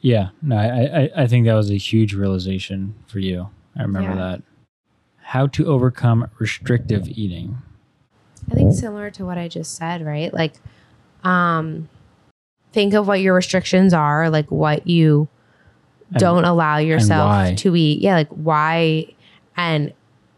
[0.00, 3.48] Yeah, no, I, I, I think that was a huge realization for you.
[3.74, 4.16] I remember Yeah.
[4.16, 4.42] that.
[5.22, 7.56] How to overcome restrictive eating.
[8.50, 10.30] I think similar to what I just said, right?
[10.34, 10.56] Like,
[11.24, 11.88] um,
[12.72, 15.28] think of what your restrictions are, like what you
[16.10, 18.00] And- don't allow yourself to eat.
[18.00, 19.06] Yeah, like why
[19.56, 19.92] and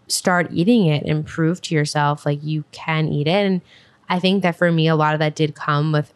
[0.08, 3.46] start eating it and prove to yourself like you can eat it.
[3.46, 3.60] And
[4.08, 6.12] I think that for me, a lot of that did come with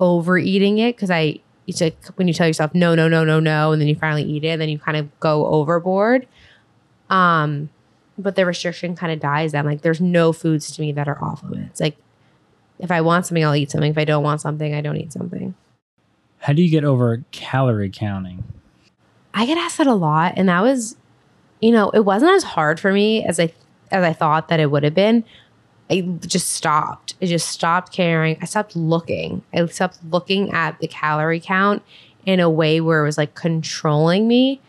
[0.00, 3.72] overeating it because I it's like when you tell yourself no, no, no, no, no,
[3.72, 6.26] and then you finally eat it, and then you kind of go overboard.
[7.08, 7.70] Um,
[8.18, 9.64] but the restriction kind of dies then.
[9.64, 11.80] Like there's no foods to me that are off limits.
[11.80, 11.96] Like
[12.78, 13.90] if I want something, I'll eat something.
[13.90, 15.54] If I don't want something, I don't eat something.
[16.38, 18.44] How do you get over calorie counting?
[19.34, 20.96] I get asked that a lot, and that was,
[21.60, 23.52] you know, it wasn't as hard for me as I
[23.90, 25.24] as I thought that it would have been.
[25.90, 27.14] I just stopped.
[27.20, 28.38] I just stopped caring.
[28.40, 29.42] I stopped looking.
[29.52, 31.82] I stopped looking at the calorie count
[32.24, 34.60] in a way where it was like controlling me.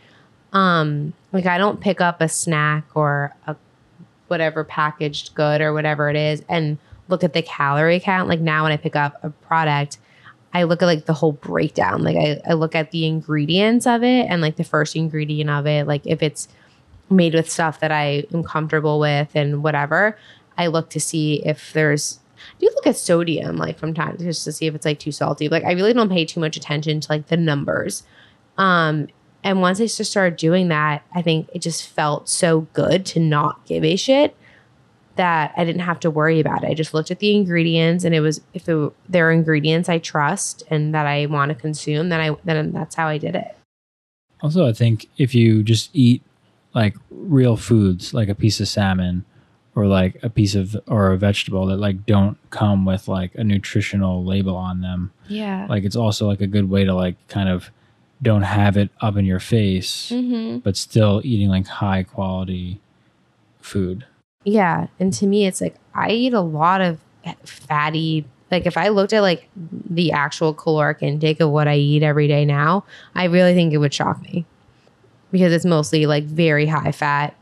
[0.51, 3.55] Um, like I don't pick up a snack or a
[4.27, 8.29] whatever packaged good or whatever it is and look at the calorie count.
[8.29, 9.97] Like now when I pick up a product,
[10.53, 12.03] I look at like the whole breakdown.
[12.03, 15.65] Like I, I look at the ingredients of it and like the first ingredient of
[15.65, 15.87] it.
[15.87, 16.47] Like if it's
[17.09, 20.17] made with stuff that I am comfortable with and whatever,
[20.57, 24.43] I look to see if there's I do look at sodium like from time just
[24.43, 25.49] to see if it's like too salty.
[25.49, 28.03] Like I really don't pay too much attention to like the numbers.
[28.57, 29.07] Um
[29.43, 33.19] and once I just started doing that, I think it just felt so good to
[33.19, 34.35] not give a shit
[35.15, 36.69] that I didn't have to worry about it.
[36.69, 39.99] I just looked at the ingredients and it was if it, there are ingredients I
[39.99, 43.55] trust and that I want to consume, then I then that's how I did it.
[44.41, 46.21] Also, I think if you just eat
[46.73, 49.25] like real foods, like a piece of salmon
[49.75, 53.43] or like a piece of or a vegetable that like don't come with like a
[53.43, 55.65] nutritional label on them, Yeah.
[55.69, 57.69] like it's also like a good way to like kind of
[58.21, 60.59] don't have it up in your face, mm-hmm.
[60.59, 62.79] but still eating like high quality
[63.59, 64.05] food.
[64.43, 64.87] Yeah.
[64.99, 66.99] And to me, it's like I eat a lot of
[67.45, 68.25] fatty.
[68.51, 72.27] Like if I looked at like the actual caloric intake of what I eat every
[72.27, 74.45] day now, I really think it would shock me
[75.31, 77.35] because it's mostly like very high fat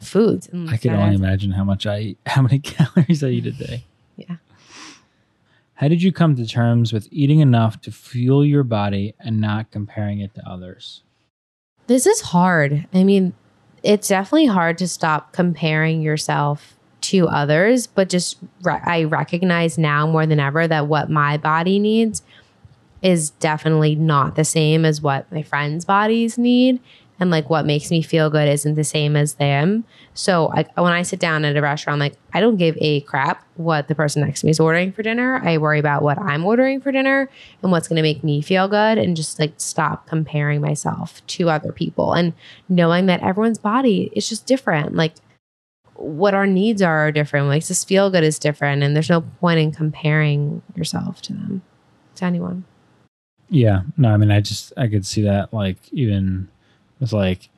[0.00, 0.48] foods.
[0.68, 3.84] I can only imagine how much I eat, how many calories I eat a day.
[4.16, 4.36] Yeah.
[5.74, 9.70] How did you come to terms with eating enough to fuel your body and not
[9.70, 11.02] comparing it to others?
[11.86, 12.86] This is hard.
[12.94, 13.34] I mean,
[13.84, 20.06] it's definitely hard to stop comparing yourself to others, but just re- I recognize now
[20.06, 22.22] more than ever that what my body needs
[23.02, 26.80] is definitely not the same as what my friends' bodies need.
[27.20, 29.84] And like what makes me feel good isn't the same as them.
[30.14, 33.44] So I, when I sit down at a restaurant, like I don't give a crap
[33.56, 35.40] what the person next to me is ordering for dinner.
[35.44, 37.30] I worry about what I'm ordering for dinner
[37.62, 41.50] and what's going to make me feel good and just like stop comparing myself to
[41.50, 42.32] other people and
[42.68, 44.94] knowing that everyone's body is just different.
[44.94, 45.14] Like
[45.94, 47.46] what our needs are are different.
[47.46, 48.82] What makes us feel good is different.
[48.82, 51.62] And there's no point in comparing yourself to them,
[52.16, 52.64] to anyone.
[53.48, 56.48] Yeah, no, I mean, I just I could see that like even
[57.00, 57.48] with like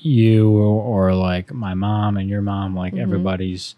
[0.00, 3.00] you or, or like my mom and your mom, like Mhm.
[3.02, 3.74] everybody's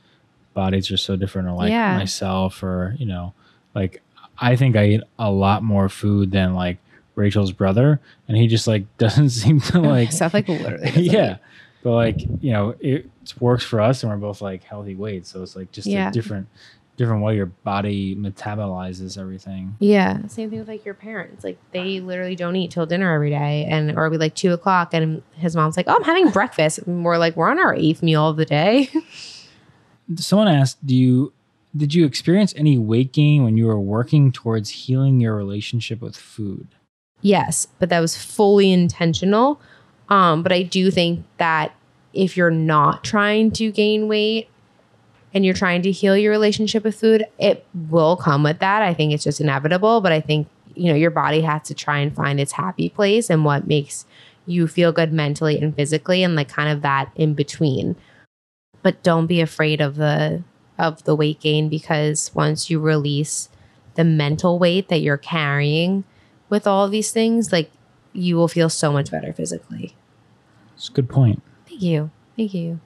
[0.55, 1.97] bodies are so different, or like Yeah.
[1.97, 3.35] myself, or you know,
[3.75, 4.03] like
[4.39, 6.79] I think I eat a lot more food than like
[7.15, 10.91] Rachel's brother, and he just like doesn't seem to like Stuff like literally.
[10.97, 11.37] yeah.
[11.83, 15.43] But like you know, it works for us, and we're both like healthy weights, so
[15.43, 16.09] it's like just Yeah.
[16.09, 16.47] a different,
[16.97, 19.77] different way your body metabolizes everything.
[19.79, 21.45] Yeah, same thing with like your parents.
[21.45, 24.53] Like they literally don't eat till dinner every day, and or it'll be like two
[24.53, 27.75] o'clock, and his mom's like, "Oh, I'm having breakfast." And we're like, "We're on our
[27.75, 28.91] eighth meal of the day."
[30.17, 31.33] Someone asked, "Do you
[31.77, 36.17] did you experience any weight gain when you were working towards healing your relationship with
[36.17, 36.69] food?"
[37.25, 39.61] yes, but that was fully intentional.
[40.09, 41.75] Um, but I do think that
[42.13, 44.49] if you're not trying to gain weight
[45.35, 48.83] and you're trying to heal your relationship with food, it will come with that.
[48.83, 50.01] I think it's just inevitable.
[50.01, 53.31] But I think you know your body has to try and find its happy place
[53.31, 54.07] and what makes
[54.47, 57.97] you feel good mentally and physically, and like kind of that in between.
[58.83, 60.43] but don't be afraid of the
[60.79, 63.49] of the weight gain because once you release
[63.95, 66.05] the mental weight that you're carrying
[66.51, 67.71] with all these things like
[68.13, 69.95] you will feel so much better physically
[70.77, 71.43] It's a good point.
[71.67, 72.81] thank you thank you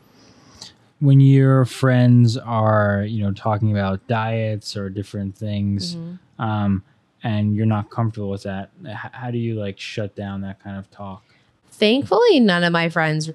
[1.01, 6.43] When your friends are, you know, talking about diets or different things, Mm-hmm.
[6.43, 6.83] um,
[7.23, 10.91] and you're not comfortable with that, how do you like shut down that kind of
[10.91, 11.23] talk?
[11.71, 13.31] thankfully none of my friends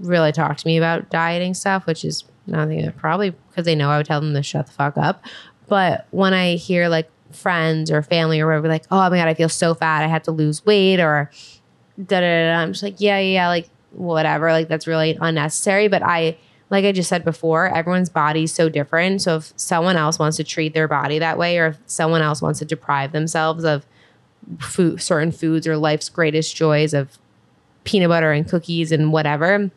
[0.00, 3.96] really talk to me about dieting stuff which is nothing probably because they know i
[3.96, 5.24] would tell them to shut the fuck up
[5.68, 9.32] but when i hear like friends or family or whatever like oh my god i
[9.34, 11.30] feel so fat i have to lose weight or
[11.96, 15.16] da da da da," i'm just like yeah yeah yeah, like whatever like that's really
[15.20, 16.36] unnecessary but i
[16.70, 20.44] like i just said before everyone's body's so different so if someone else wants to
[20.44, 23.86] treat their body that way or if someone else wants to deprive themselves of
[24.60, 27.18] food, certain foods or life's greatest joys of
[27.84, 29.70] peanut butter and cookies and whatever.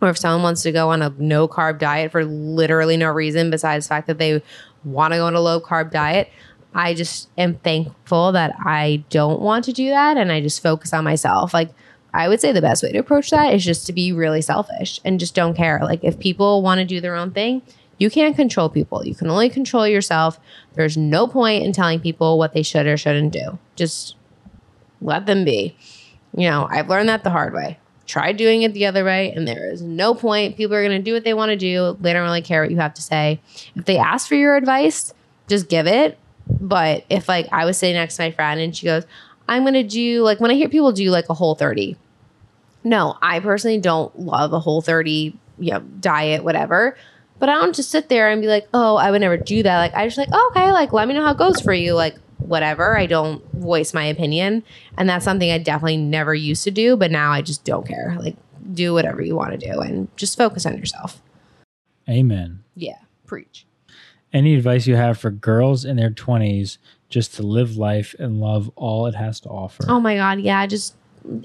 [0.00, 3.50] Or if someone wants to go on a no carb diet for literally no reason
[3.50, 4.42] besides the fact that they
[4.84, 6.30] want to go on a low carb diet,
[6.74, 10.92] I just am thankful that I don't want to do that and I just focus
[10.92, 11.52] on myself.
[11.52, 11.70] Like,
[12.14, 15.00] I would say the best way to approach that is just to be really selfish
[15.04, 15.80] and just don't care.
[15.82, 17.62] Like, if people want to do their own thing,
[17.98, 19.04] you can't control people.
[19.04, 20.38] You can only control yourself.
[20.74, 23.58] There's no point in telling people what they should or shouldn't do.
[23.76, 24.14] Just
[25.00, 25.76] let them be.
[26.36, 27.78] You know, I've learned that the hard way.
[28.06, 30.56] Try doing it the other way, and there is no point.
[30.56, 31.96] People are going to do what they want to do.
[32.00, 33.40] They don't really care what you have to say.
[33.74, 35.12] If they ask for your advice,
[35.46, 36.18] just give it.
[36.48, 39.04] But if, like, I was sitting next to my friend and she goes,
[39.48, 41.96] I'm going to do, like, when I hear people do like a whole 30,
[42.84, 46.96] no, I personally don't love a whole 30, you know, diet, whatever.
[47.38, 49.78] But I don't just sit there and be like, oh, I would never do that.
[49.78, 51.94] Like, I just like, oh, okay, like, let me know how it goes for you.
[51.94, 52.96] Like, whatever.
[52.98, 54.64] I don't voice my opinion.
[54.96, 56.96] And that's something I definitely never used to do.
[56.96, 58.16] But now I just don't care.
[58.18, 58.36] Like,
[58.72, 61.22] do whatever you want to do and just focus on yourself.
[62.08, 62.64] Amen.
[62.74, 63.66] Yeah, preach.
[64.32, 66.78] Any advice you have for girls in their 20s
[67.08, 69.84] just to live life and love all it has to offer?
[69.88, 70.40] Oh my God.
[70.40, 70.94] Yeah, just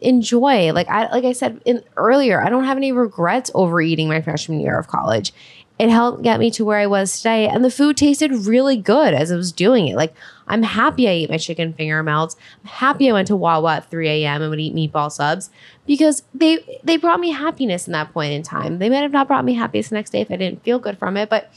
[0.02, 0.72] enjoy.
[0.74, 4.60] Like I like I said in, earlier, I don't have any regrets overeating my freshman
[4.60, 5.34] year of college
[5.80, 7.48] it helped get me to where I was today.
[7.48, 9.96] And the food tasted really good as I was doing it.
[9.96, 10.14] Like,
[10.48, 12.36] I'm happy I ate my chicken finger melts.
[12.62, 14.42] I'm happy I went to Wawa at 3 a.m.
[14.42, 15.50] and would eat meatball subs
[15.88, 18.80] because they they brought me happiness in that point in time.
[18.80, 20.98] They might have not brought me happiness the next day if I didn't feel good
[20.98, 21.52] from it, but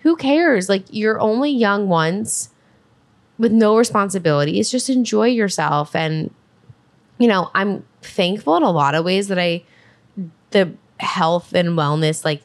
[0.00, 0.68] who cares?
[0.68, 2.50] Like, you're only young once
[3.38, 4.70] with no responsibilities.
[4.70, 5.94] Just enjoy yourself.
[5.94, 6.32] And,
[7.18, 9.62] you know, I'm thankful in a lot of ways that I,
[10.50, 12.42] the health and wellness, like,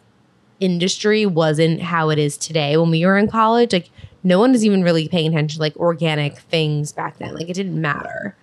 [0.61, 2.77] industry wasn't how it is today.
[2.77, 3.89] When we were in college, like
[4.23, 7.33] no one was even really paying attention to like organic things back then.
[7.33, 8.37] Like it didn't matter.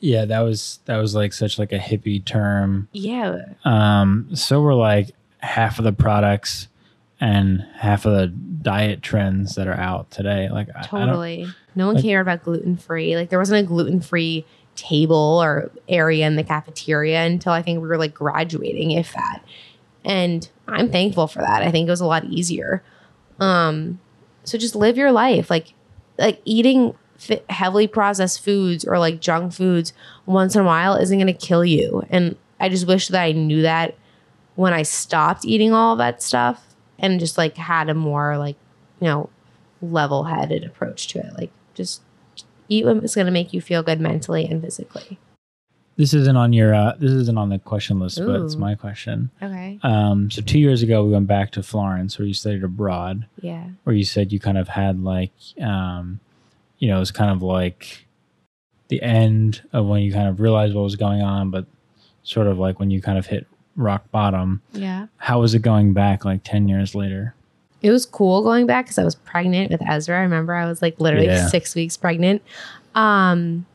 [0.00, 2.88] Yeah, that was that was like such like a hippie term.
[2.92, 3.38] Yeah.
[3.64, 6.68] Um so we're like half of the products
[7.20, 10.48] and half of the diet trends that are out today.
[10.48, 11.46] Like totally.
[11.74, 13.16] no one like, cared about gluten free.
[13.16, 17.80] Like there wasn't a gluten free table or area in the cafeteria until I think
[17.82, 19.42] we were like graduating, if that.
[20.04, 21.62] And I'm thankful for that.
[21.62, 22.82] I think it was a lot easier.
[23.38, 24.00] Um,
[24.44, 25.50] so just live your life.
[25.50, 25.74] Like,
[26.18, 26.94] like eating
[27.50, 29.92] heavily processed foods or like junk foods
[30.24, 32.02] once in a while isn't going to kill you.
[32.08, 33.94] And I just wish that I knew that
[34.54, 36.69] when I stopped eating all that stuff
[37.00, 38.56] and just like had a more like,
[39.00, 39.30] you know,
[39.82, 41.32] level headed approach to it.
[41.36, 42.02] Like, just
[42.68, 45.18] eat what's going to make you feel good mentally and physically.
[45.96, 46.74] This isn't on your.
[46.74, 48.26] Uh, this isn't on the question list, Ooh.
[48.26, 49.30] but it's my question.
[49.42, 49.78] Okay.
[49.82, 50.30] Um.
[50.30, 53.26] So two years ago, we went back to Florence, where you studied abroad.
[53.40, 53.64] Yeah.
[53.84, 56.20] Where you said you kind of had like, um,
[56.78, 58.06] you know, it was kind of like
[58.88, 61.66] the end of when you kind of realized what was going on, but
[62.22, 63.46] sort of like when you kind of hit
[63.76, 64.62] rock bottom.
[64.72, 65.06] Yeah.
[65.18, 67.34] How was it going back like ten years later?
[67.82, 70.18] It was cool going back because I was pregnant with Ezra.
[70.18, 71.48] I remember I was like literally yeah.
[71.48, 72.42] six weeks pregnant.
[72.94, 73.66] Um,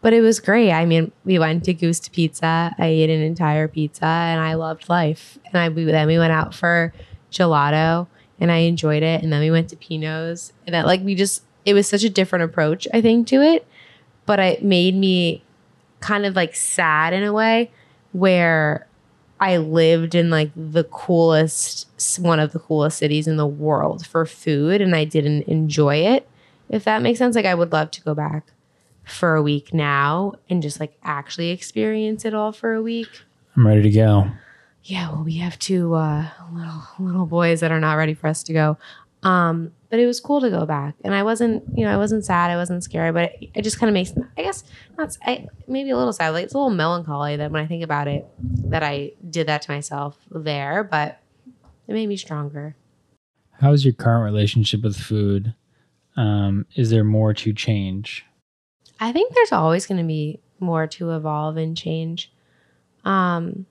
[0.00, 0.72] but it was great.
[0.72, 2.74] I mean, we went to Gusta Pizza.
[2.78, 5.38] I ate an entire pizza and I loved life.
[5.46, 6.92] And I we, then we went out for
[7.30, 8.06] gelato
[8.38, 9.22] and I enjoyed it.
[9.22, 12.10] And then we went to Pino's and that like we just it was such a
[12.10, 13.66] different approach, I think, to it.
[14.26, 15.42] But it made me
[16.00, 17.70] kind of like sad in a way
[18.12, 18.86] where
[19.38, 24.24] I lived in like the coolest, one of the coolest cities in the world for
[24.24, 26.28] food, and I didn't enjoy it.
[26.68, 28.52] If that makes sense, like I would love to go back
[29.04, 33.08] for a week now and just like actually experience it all for a week.
[33.56, 34.30] I'm ready to go.
[34.82, 38.42] Yeah, well, we have two uh, little little boys that are not ready for us
[38.44, 38.78] to go.
[39.26, 42.24] Um, but it was cool to go back, and I wasn't, you know, I wasn't
[42.24, 44.62] sad, I wasn't scared, but it, it just kind of makes, I guess,
[44.96, 46.30] not I, maybe a little sad.
[46.30, 48.24] Like it's a little melancholy that when I think about it,
[48.70, 51.20] that I did that to myself there, but
[51.88, 52.76] it made me stronger.
[53.60, 55.54] How is your current relationship with food?
[56.16, 58.24] Um, is there more to change?
[59.00, 62.32] I think there's always going to be more to evolve and change.
[63.04, 63.66] Um,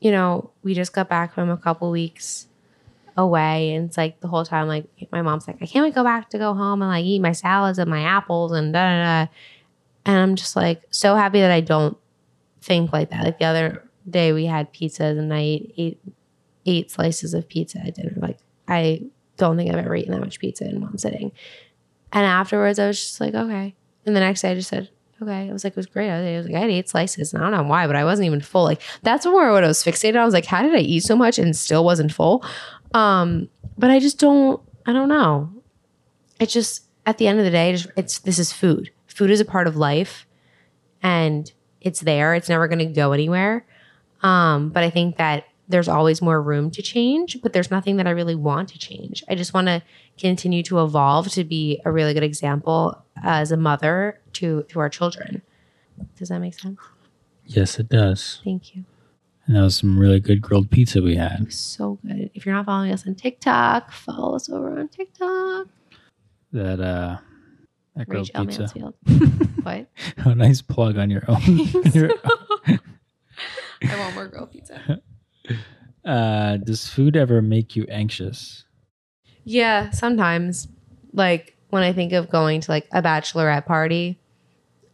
[0.00, 2.48] you know, we just got back from a couple weeks
[3.16, 5.94] away, and it's like the whole time, like my mom's like, I can't wait to
[5.94, 8.82] go back to go home and like eat my salads and my apples and da
[8.82, 9.30] da da.
[10.04, 11.96] And I'm just like so happy that I don't
[12.60, 13.24] think like that.
[13.24, 16.00] Like the other day, we had pizzas and I ate eight
[16.64, 18.14] eight slices of pizza at dinner.
[18.16, 18.38] Like
[18.68, 19.02] I
[19.36, 21.32] don't think I've ever eaten that much pizza in one sitting.
[22.12, 24.90] And afterwards, I was just like, okay, and the next day I just said,
[25.22, 25.48] okay.
[25.48, 26.10] I was like, it was great.
[26.10, 27.32] I was like, I had eight slices.
[27.32, 28.64] And I don't know why, but I wasn't even full.
[28.64, 30.16] Like that's where what I was fixated.
[30.16, 32.44] I was like, how did I eat so much and still wasn't full?
[32.94, 35.50] Um, but I just don't, I don't know.
[36.38, 38.90] It's just at the end of the day, it's this is food.
[39.06, 40.26] Food is a part of life.
[41.02, 42.34] and it's there.
[42.34, 43.66] It's never going to go anywhere.
[44.22, 48.06] Um, but I think that there's always more room to change, but there's nothing that
[48.06, 49.24] I really want to change.
[49.28, 49.82] I just want to
[50.16, 54.88] continue to evolve to be a really good example as a mother to to our
[54.88, 55.42] children.
[56.16, 56.78] Does that make sense?
[57.46, 58.40] Yes, it does.
[58.44, 58.84] Thank you.
[59.46, 61.52] And that was some really good grilled pizza we had.
[61.52, 62.30] So good.
[62.34, 65.66] If you're not following us on TikTok, follow us over on TikTok.
[66.52, 67.18] That uh
[67.96, 68.60] that grilled Rachel pizza.
[68.60, 68.94] Mansfield.
[69.62, 69.88] what?
[70.18, 71.40] a nice plug on your own.
[71.92, 72.12] your-
[72.68, 75.00] I want more grilled pizza.
[76.04, 78.64] uh does food ever make you anxious?
[79.44, 80.68] Yeah, sometimes.
[81.12, 84.18] Like when I think of going to like a bachelorette party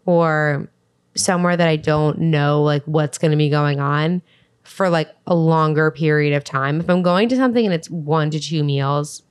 [0.06, 0.70] or
[1.14, 4.22] somewhere that I don't know like what's going to be going on
[4.68, 6.80] for like a longer period of time.
[6.80, 9.22] If I'm going to something and it's one to two meals,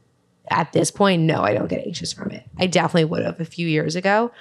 [0.49, 2.43] at this point, no, I don't get anxious from it.
[2.57, 4.31] I definitely would have a few years ago.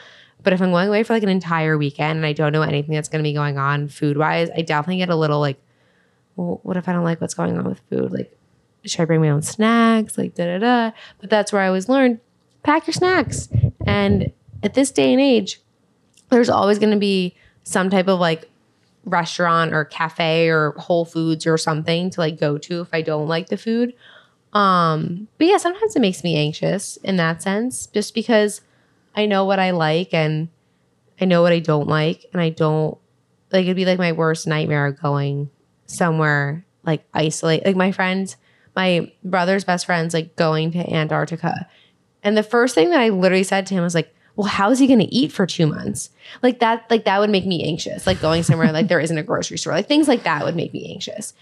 [0.43, 2.95] But if I'm going away for like an entire weekend and I don't know anything
[2.95, 5.61] that's going to be going on food wise, I definitely get a little like,
[6.37, 8.13] well, what if I don't like what's going on with food?
[8.13, 8.37] Like,
[8.85, 10.17] should I bring my own snacks?
[10.17, 10.97] Like, da da da.
[11.21, 12.21] But that's where I always learned
[12.63, 13.49] pack your snacks.
[13.87, 14.33] And
[14.63, 15.61] at this day and age,
[16.31, 18.49] there's always going to be some type of like
[19.07, 23.29] restaurant or cafe or Whole Foods or something to like go to if I don't
[23.29, 23.95] like the food.
[24.53, 28.61] Um, but yeah, sometimes it makes me anxious in that sense, just because
[29.15, 30.49] I know what I like and
[31.21, 32.99] I know what I don't like, and I don't
[33.53, 35.51] like it'd be like my worst nightmare going
[35.87, 37.65] somewhere like isolate.
[37.65, 38.37] Like my friends,
[38.75, 41.69] my brother's best friends, like going to Antarctica,
[42.23, 44.79] and the first thing that I literally said to him was like, "Well, how is
[44.79, 46.11] he going to eat for two months?"
[46.43, 48.07] Like that, like that would make me anxious.
[48.07, 50.73] Like going somewhere like there isn't a grocery store, like things like that would make
[50.73, 51.35] me anxious.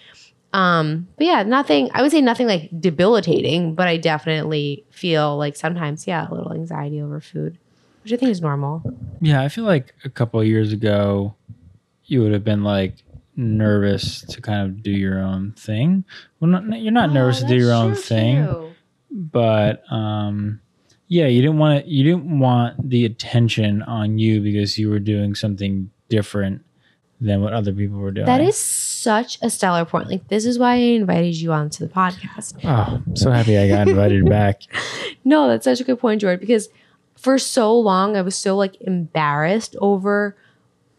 [0.55, 5.57] Um, but yeah, nothing, I would say nothing like debilitating, but I definitely feel like
[5.57, 7.59] sometimes, yeah, a little anxiety over food,
[8.05, 8.81] which I think is normal.
[9.21, 11.35] Yeah, I feel like a couple of years ago
[12.05, 12.95] you would have been like
[13.35, 16.05] nervous to kind of do your own thing.
[16.39, 18.75] Well, not, you're not nervous to do your own thing,
[19.11, 20.61] but um
[21.09, 24.99] yeah, you didn't want to you didn't want the attention on you because you were
[24.99, 26.65] doing something different
[27.21, 28.27] than what other people were doing.
[28.27, 30.09] That is such a stellar point.
[30.11, 32.55] Like, this is why I invited you onto the podcast.
[32.65, 34.63] Oh, I'm so happy I got invited back.
[35.25, 36.69] No, that's such a good point, George, because
[37.17, 40.37] for so long I was so like embarrassed over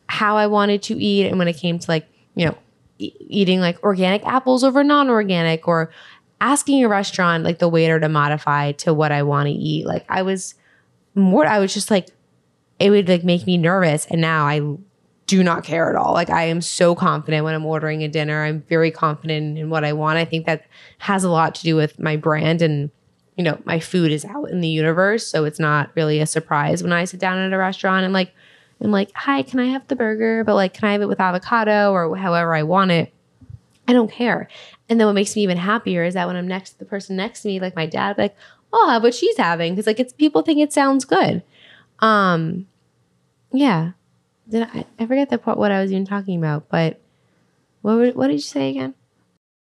[0.07, 1.27] how I wanted to eat.
[1.27, 2.57] And when it came to like, you know,
[2.97, 5.91] e- eating like organic apples over non organic or
[6.45, 10.05] asking a restaurant, like the waiter to modify to what I want to eat, like
[10.07, 10.53] I was
[11.15, 12.09] more, I was just like,
[12.79, 14.05] it would like make me nervous.
[14.05, 14.61] And now I
[15.25, 16.13] do not care at all.
[16.13, 18.43] Like I am so confident when I'm ordering a dinner.
[18.43, 20.19] I'm very confident in what I want.
[20.19, 20.65] I think that
[20.99, 22.91] has a lot to do with my brand and
[23.35, 26.81] you know, my food is out in the universe, so it's not really a surprise
[26.81, 28.31] when I sit down at a restaurant and like
[28.81, 31.19] I'm like, "Hi, can I have the burger?" but like, "Can I have it with
[31.19, 33.11] avocado or however I want it?"
[33.87, 34.47] I don't care.
[34.89, 37.15] And then what makes me even happier is that when I'm next to the person
[37.15, 38.35] next to me, like my dad, like,
[38.71, 41.41] "Oh, I'll have what she's having," because like it's people think it sounds good.
[41.99, 42.67] Um,
[43.51, 43.91] yeah.
[44.47, 44.85] Did I?
[44.99, 47.01] I forget the part what I was even talking about, but
[47.81, 48.93] what were- what did you say again?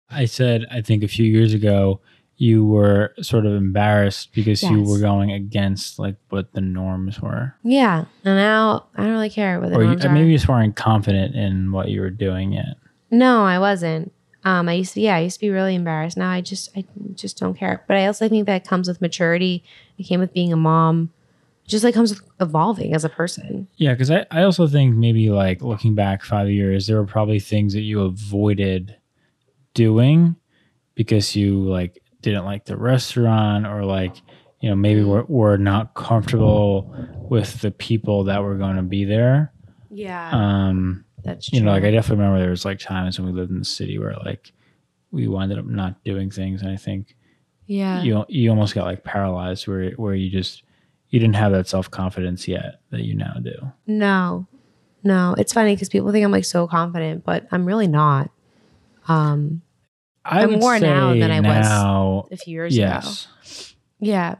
[0.09, 1.99] I said I think a few years ago
[2.39, 7.55] you were sort of embarrassed because you were going against like what the norms were.
[7.63, 10.13] Yeah, and now I don't really care what the or you, are.
[10.13, 12.77] maybe you just weren't confident in what you were doing yet.
[13.09, 14.13] No, I wasn't.
[14.43, 16.17] Um, I used to, yeah, I used to be really embarrassed.
[16.17, 16.85] Now I just, I
[17.15, 17.83] just don't care.
[17.87, 19.63] But I also think that comes with maturity.
[19.97, 21.11] It came with being a mom.
[21.65, 23.67] It just like comes with evolving as a person.
[23.75, 27.39] Yeah, because I, I also think maybe like looking back five years, there were probably
[27.39, 28.95] things that you avoided
[29.73, 30.35] doing
[30.95, 34.15] because you like didn't like the restaurant or like
[34.59, 36.95] you know maybe were, were not comfortable
[37.29, 39.51] with the people that were going to be there.
[39.89, 41.59] Yeah, Um, that's true.
[41.59, 43.65] you know, like I definitely remember there was like times when we lived in the
[43.65, 44.51] city where like
[45.11, 47.15] we wound up not doing things, and I think
[47.65, 50.63] yeah, you you almost got like paralyzed where where you just
[51.09, 53.55] you didn't have that self confidence yet that you now do.
[53.85, 54.47] no,
[55.03, 55.35] no.
[55.37, 58.29] It's funny because people think I'm like so confident, but I'm really not.
[59.07, 59.61] Um,
[60.25, 63.01] I I'm more now than I was a few years ago.
[63.99, 64.35] Yeah,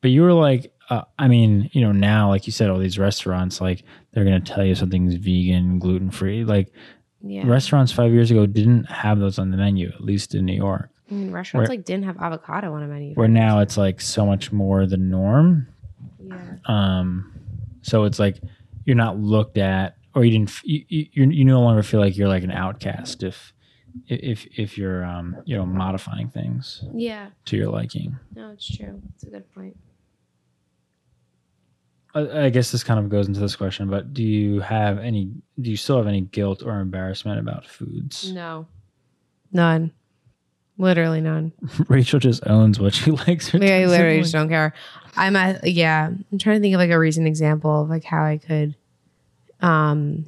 [0.00, 2.98] but you were like, uh, I mean, you know, now like you said, all these
[2.98, 3.82] restaurants like
[4.16, 6.42] they're gonna tell you something's vegan, gluten free.
[6.42, 6.72] Like
[7.20, 7.42] yeah.
[7.46, 10.88] restaurants five years ago didn't have those on the menu, at least in New York.
[11.10, 13.12] I mean, restaurants where- like didn't have avocado on a menu.
[13.12, 15.68] Where now it's like so much more the norm.
[16.18, 17.34] yeah, Um,
[17.82, 18.38] so it's like
[18.86, 20.50] you're not looked at, or you didn't.
[20.64, 23.52] You you, you no longer feel like you're like an outcast if
[24.08, 27.28] if if you're um you know modifying things yeah.
[27.44, 28.16] to your liking.
[28.34, 29.02] No, it's true.
[29.14, 29.76] It's a good point.
[32.16, 35.30] I I guess this kind of goes into this question, but do you have any?
[35.60, 38.32] Do you still have any guilt or embarrassment about foods?
[38.32, 38.66] No.
[39.52, 39.92] None.
[40.78, 41.52] Literally none.
[41.88, 43.54] Rachel just owns what she likes.
[43.54, 44.24] or Like, I literally like.
[44.24, 44.74] just don't care.
[45.16, 46.06] I'm at yeah.
[46.32, 48.76] I'm trying to think of like a recent example of like how I could
[49.62, 50.26] um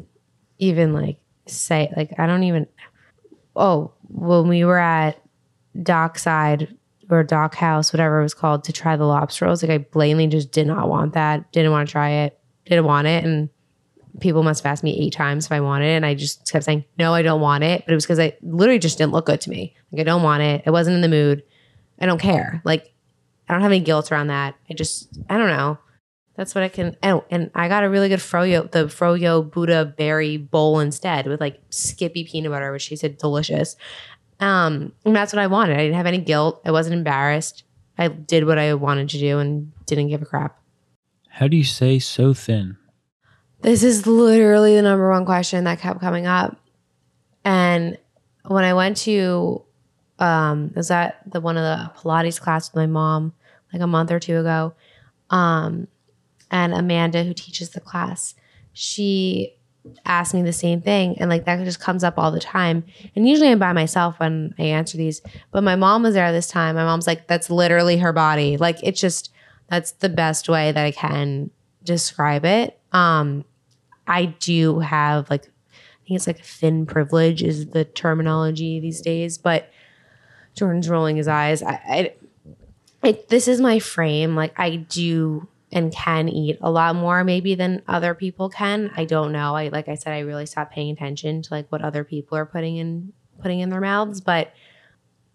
[0.58, 2.66] even like say like I don't even
[3.54, 5.20] oh when we were at
[5.82, 6.74] Dockside
[7.10, 10.26] or Dock House, whatever it was called, to try the lobster rolls, like I blatantly
[10.26, 11.50] just did not want that.
[11.52, 12.38] Didn't want to try it.
[12.66, 13.24] Didn't want it.
[13.24, 13.48] And
[14.20, 15.96] people must have asked me eight times if I wanted it.
[15.96, 17.84] And I just kept saying, no, I don't want it.
[17.84, 19.74] But it was because I literally just didn't look good to me.
[19.92, 20.62] Like I don't want it.
[20.66, 21.42] I wasn't in the mood.
[22.00, 22.60] I don't care.
[22.64, 22.92] Like
[23.48, 24.54] I don't have any guilt around that.
[24.70, 25.78] I just I don't know.
[26.36, 26.96] That's what I can.
[27.02, 31.40] Oh, and I got a really good froyo, the froyo Buddha berry bowl instead with
[31.40, 33.74] like Skippy peanut butter, which she said delicious.
[34.40, 35.74] Um, and that's what I wanted.
[35.74, 36.60] I didn't have any guilt.
[36.64, 37.64] I wasn't embarrassed.
[37.96, 40.60] I did what I wanted to do and didn't give a crap.
[41.28, 42.76] How do you say so thin?
[43.60, 46.56] This is literally the number one question that kept coming up.
[47.44, 47.98] And
[48.44, 49.64] when I went to,
[50.20, 53.32] um, was at the one of the Pilates class with my mom
[53.72, 54.74] like a month or two ago.
[55.30, 55.88] Um,
[56.50, 58.34] and Amanda, who teaches the class,
[58.72, 59.57] she
[60.04, 61.16] asked me the same thing.
[61.18, 62.84] And like that just comes up all the time.
[63.14, 65.20] And usually I'm by myself when I answer these.
[65.50, 66.74] But my mom was there this time.
[66.74, 68.56] My mom's like, that's literally her body.
[68.56, 69.32] Like it's just,
[69.68, 71.50] that's the best way that I can
[71.84, 72.78] describe it.
[72.92, 73.44] Um,
[74.06, 79.36] I do have like, I think it's like thin privilege is the terminology these days.
[79.38, 79.70] But
[80.54, 81.62] Jordan's rolling his eyes.
[81.62, 82.14] I, I
[83.02, 84.34] it, this is my frame.
[84.34, 88.90] Like I do and can eat a lot more maybe than other people can.
[88.96, 89.54] I don't know.
[89.54, 92.46] I like I said, I really stopped paying attention to like what other people are
[92.46, 94.52] putting in putting in their mouths, but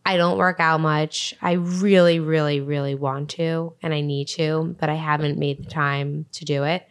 [0.05, 1.33] I don't work out much.
[1.41, 5.69] I really, really, really want to and I need to, but I haven't made the
[5.69, 6.87] time to do it.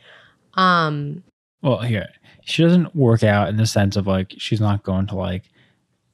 [0.54, 1.24] Um
[1.62, 2.08] Well, here
[2.44, 5.44] she doesn't work out in the sense of like she's not going to like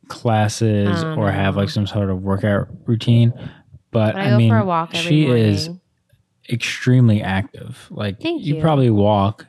[0.08, 3.32] classes Oh, or have like some sort of workout routine.
[3.90, 5.80] But, but I, I, go mean, for a walk every she morning.
[6.50, 7.86] Extremely active.
[7.90, 8.60] Like Thank you you.
[8.60, 9.46] probably walk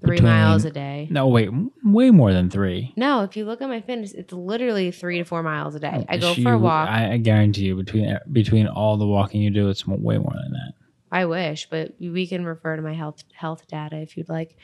[0.00, 1.08] three between- miles a day.
[1.10, 1.50] No, wait,
[1.84, 2.92] way more than three.
[2.96, 6.04] No, if you look at my fitness, it's literally three to four miles a day.
[6.08, 6.88] I go She- for a walk.
[6.88, 10.52] I, I guarantee you, between between all the walking you do, it's way more than
[10.52, 10.72] that.
[11.10, 14.56] I wish, but we can refer to my health health data if you'd like.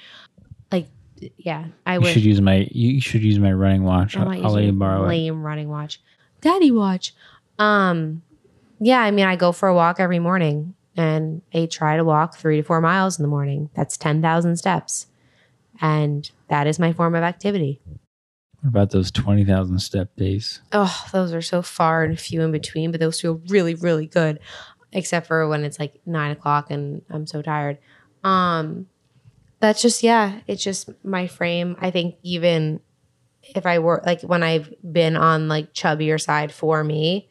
[0.70, 0.88] Like,
[1.38, 2.12] yeah, I You wish.
[2.14, 4.16] should use my you should use my running watch.
[4.16, 5.08] I I'll, let you borrow it.
[5.08, 6.00] lame running watch,
[6.42, 7.14] daddy watch.
[7.58, 8.22] Um,
[8.80, 12.36] yeah, I mean, I go for a walk every morning, and I try to walk
[12.36, 13.70] three to four miles in the morning.
[13.74, 15.06] That's ten thousand steps,
[15.80, 17.80] and that is my form of activity.
[18.60, 20.60] What about those twenty thousand step days?
[20.72, 24.40] Oh, those are so far and few in between, but those feel really, really good.
[24.92, 27.78] Except for when it's like nine o'clock and I'm so tired.
[28.22, 28.86] Um,
[29.60, 31.76] that's just yeah, it's just my frame.
[31.80, 32.80] I think even
[33.42, 37.28] if I were like when I've been on like chubbier side for me,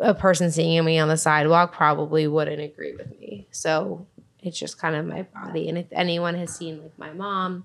[0.00, 3.46] a person seeing me on the sidewalk probably wouldn't agree with me.
[3.50, 4.06] So
[4.40, 5.68] it's just kind of my body.
[5.68, 7.64] And if anyone has seen like my mom,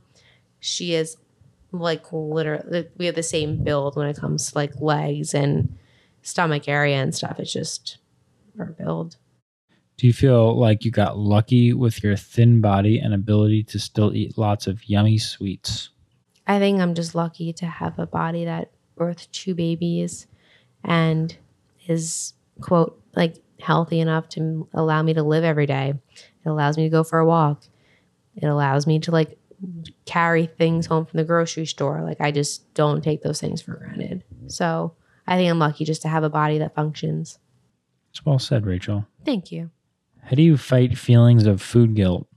[0.59, 1.17] she is
[1.71, 5.77] like literally we have the same build when it comes to like legs and
[6.21, 7.39] stomach area and stuff.
[7.39, 7.97] It's just
[8.59, 9.17] our build.
[9.97, 14.13] Do you feel like you got lucky with your thin body and ability to still
[14.13, 15.89] eat lots of yummy sweets?
[16.45, 20.27] I think I'm just lucky to have a body that birthed two babies
[20.83, 21.35] and
[21.87, 25.93] is quote like healthy enough to allow me to live every day.
[26.15, 27.63] It allows me to go for a walk.
[28.35, 29.37] It allows me to like
[30.05, 32.01] carry things home from the grocery store.
[32.03, 34.23] Like I just don't take those things for granted.
[34.47, 34.93] So
[35.25, 37.39] I think I'm lucky just to have a body that functions.
[38.11, 39.05] It's well said, Rachel.
[39.25, 39.71] Thank you.
[40.23, 42.27] How do you fight feelings of food guilt?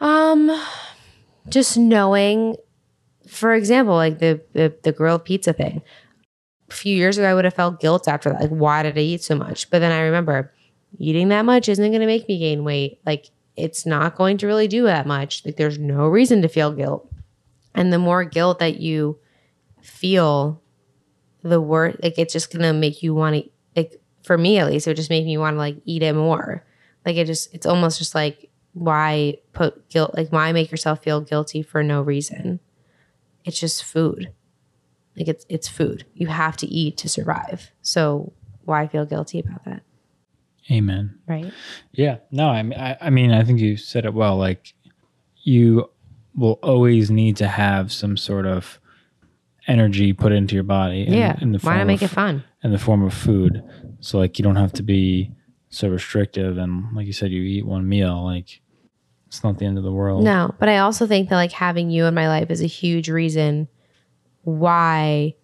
[0.00, 0.50] Um,
[1.48, 2.56] just knowing,
[3.28, 5.82] for example, like the, the the grilled pizza thing.
[6.70, 8.40] A few years ago, I would have felt guilt after that.
[8.40, 9.70] Like, why did I eat so much?
[9.70, 10.52] But then I remember
[10.98, 13.00] eating that much isn't going to make me gain weight.
[13.04, 15.44] Like, it's not going to really do that much.
[15.44, 17.10] Like, there's no reason to feel guilt.
[17.74, 19.18] And the more guilt that you
[19.82, 20.62] feel,
[21.42, 21.96] the worse.
[22.02, 23.50] Like, it's just going to make you want to.
[23.76, 26.14] Like, for me at least, it would just make me want to like eat it
[26.14, 26.64] more.
[27.04, 27.54] Like, it just.
[27.54, 32.02] It's almost just like why put guilt like why make yourself feel guilty for no
[32.02, 32.58] reason
[33.44, 34.32] it's just food
[35.16, 38.32] like it's it's food you have to eat to survive so
[38.64, 39.82] why feel guilty about that
[40.70, 41.18] Amen.
[41.26, 41.52] right
[41.92, 42.18] Yeah.
[42.30, 44.36] No, I mean, I, I mean, I think you said it well.
[44.38, 44.72] Like,
[45.42, 45.90] you
[46.34, 48.80] will always need to have some sort of
[49.66, 51.06] energy put into your body.
[51.06, 53.12] In, yeah In the why form not make of, it fun in the form of
[53.12, 53.62] food.
[54.00, 55.32] So like, you don't have to be
[55.68, 56.56] so restrictive.
[56.56, 58.24] And like you said, you eat one meal.
[58.24, 58.62] Like,
[59.26, 60.24] It's not the end of the world.
[60.24, 63.10] No, but I also think that like having you in my life is a huge
[63.10, 63.68] reason
[64.44, 65.34] why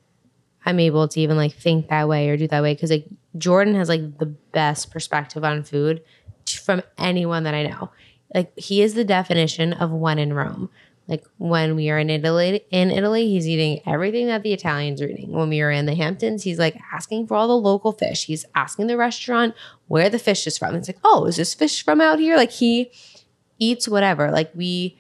[0.64, 3.06] I'm able to even like think that way or do that way because like
[3.38, 6.02] Jordan has like the best perspective on food
[6.48, 7.90] from anyone that I know.
[8.34, 10.70] Like he is the definition of when in Rome.
[11.08, 15.08] Like when we are in Italy, in Italy, he's eating everything that the Italians are
[15.08, 15.32] eating.
[15.32, 18.26] When we are in the Hamptons, he's like asking for all the local fish.
[18.26, 19.56] He's asking the restaurant
[19.88, 20.76] where the fish is from.
[20.76, 22.36] It's like, oh, is this fish from out here?
[22.36, 22.92] Like he
[23.58, 24.30] eats whatever.
[24.30, 24.99] Like we,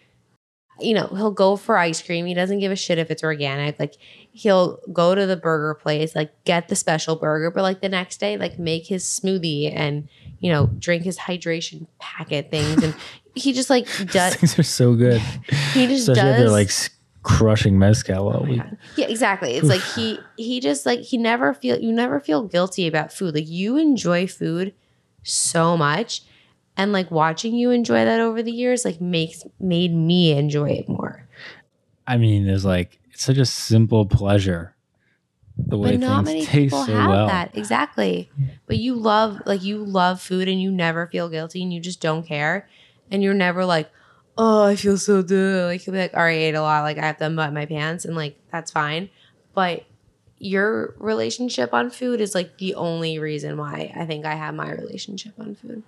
[0.80, 2.26] you know, he'll go for ice cream.
[2.26, 3.78] He doesn't give a shit if it's organic.
[3.78, 3.96] Like
[4.32, 8.18] he'll go to the burger place, like get the special burger, but like the next
[8.18, 10.08] day, like make his smoothie and
[10.38, 12.94] you know drink his hydration packet things, and
[13.34, 14.36] he just like does.
[14.36, 15.20] Things are so good.
[15.72, 16.52] He just Especially if they're does.
[16.52, 16.70] like
[17.22, 18.28] crushing mezcal.
[18.28, 18.62] all Oh week.
[18.96, 19.54] Yeah, exactly.
[19.54, 23.34] It's like he he just like he never feel you never feel guilty about food.
[23.34, 24.74] Like you enjoy food
[25.22, 26.22] so much.
[26.76, 30.88] And like watching you enjoy that over the years like makes made me enjoy it
[30.88, 31.28] more.
[32.06, 34.74] I mean, there's like it's such a simple pleasure.
[35.56, 37.26] The way But not things many taste people so have well.
[37.26, 37.56] that.
[37.56, 38.30] Exactly.
[38.66, 42.00] But you love like you love food and you never feel guilty and you just
[42.00, 42.68] don't care.
[43.10, 43.90] And you're never like,
[44.38, 45.66] oh, I feel so good.
[45.66, 46.82] Like you'll be like, all right, I ate a lot.
[46.82, 49.10] Like I have to unbutton my pants and like that's fine.
[49.54, 49.84] But
[50.38, 54.72] your relationship on food is like the only reason why I think I have my
[54.72, 55.82] relationship on food.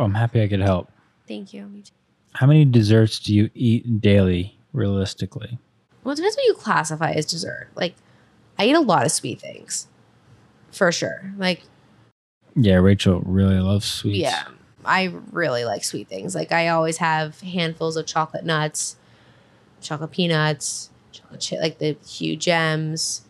[0.00, 0.90] Well, I'm happy I could help.
[1.28, 1.66] Thank you.
[1.66, 1.92] Me too.
[2.32, 5.58] How many desserts do you eat daily, realistically?
[6.02, 7.68] Well, it depends what you classify as dessert.
[7.74, 7.96] Like
[8.58, 9.88] I eat a lot of sweet things.
[10.72, 11.34] For sure.
[11.36, 11.64] Like
[12.56, 14.20] Yeah, Rachel really loves sweets.
[14.20, 14.44] Yeah.
[14.86, 16.34] I really like sweet things.
[16.34, 18.96] Like I always have handfuls of chocolate nuts,
[19.82, 23.26] chocolate peanuts, chocolate chip, like the Hu Gems,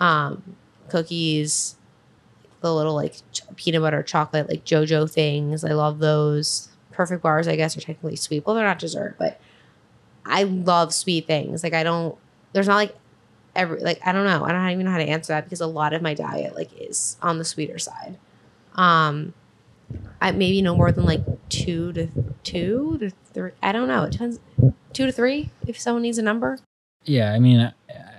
[0.00, 0.56] um,
[0.88, 1.76] cookies,
[2.62, 5.64] the little like ch- peanut butter chocolate like JoJo things.
[5.64, 6.68] I love those.
[6.90, 8.44] Perfect bars, I guess, are technically sweet.
[8.46, 9.40] Well, they're not dessert, but
[10.24, 11.62] I love sweet things.
[11.62, 12.16] Like I don't.
[12.52, 12.94] There's not like
[13.54, 14.44] every like I don't know.
[14.44, 16.70] I don't even know how to answer that because a lot of my diet like
[16.80, 18.18] is on the sweeter side.
[18.74, 19.34] Um,
[20.20, 22.08] I maybe no more than like two to
[22.42, 23.52] two to three.
[23.62, 24.04] I don't know.
[24.04, 24.38] It depends.
[24.92, 26.58] Two to three if someone needs a number.
[27.04, 27.72] Yeah, I mean,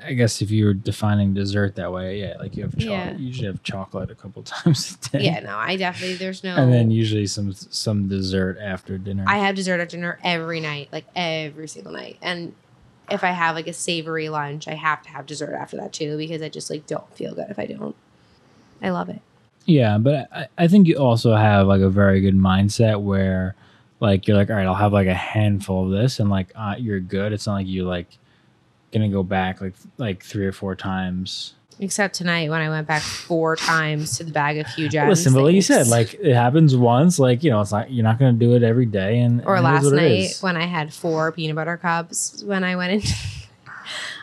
[0.06, 2.90] I, guess if you were defining dessert that way, yeah, like you have chocolate.
[2.90, 3.18] Yeah.
[3.18, 5.26] You usually have chocolate a couple times a day.
[5.26, 6.56] Yeah, no, I definitely there's no.
[6.56, 9.26] And then usually some some dessert after dinner.
[9.28, 12.18] I have dessert at dinner every night, like every single night.
[12.22, 12.54] And
[13.10, 16.18] if I have like a savory lunch, I have to have dessert after that too
[16.18, 17.96] because I just like don't feel good if I don't.
[18.82, 19.22] I love it.
[19.66, 23.56] Yeah, but I, I think you also have like a very good mindset where
[24.00, 26.76] like you're like, all right, I'll have like a handful of this and like uh,
[26.78, 27.32] you're good.
[27.32, 28.18] It's not like you like
[28.94, 31.56] gonna go back like like three or four times.
[31.80, 35.10] Except tonight when I went back four times to the bag of Hu Gems.
[35.10, 38.04] Listen, but like you said, like it happens once, like you know, it's not you're
[38.04, 41.32] not gonna do it every day and or and last night when I had four
[41.32, 43.12] peanut butter cups when I went in.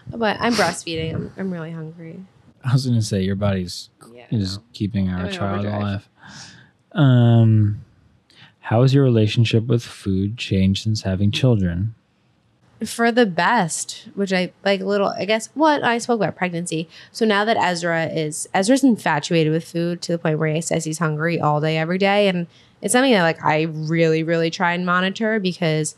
[0.17, 1.15] but I'm breastfeeding.
[1.15, 2.25] I'm, I'm really hungry.
[2.65, 4.27] I was gonna say your body's Yeah.
[4.31, 5.81] is keeping our child overdrive.
[5.83, 6.09] alive.
[6.93, 7.85] Um,
[8.61, 11.95] how has your relationship with food changed since having children?
[12.85, 16.89] For the best, which I like a little, I guess what I spoke about pregnancy.
[17.13, 20.85] So now that Ezra is Ezra's infatuated with food to the point where he says
[20.85, 22.29] he's hungry all day, every day.
[22.29, 22.47] And
[22.83, 25.95] it's something that like I really, really try and monitor because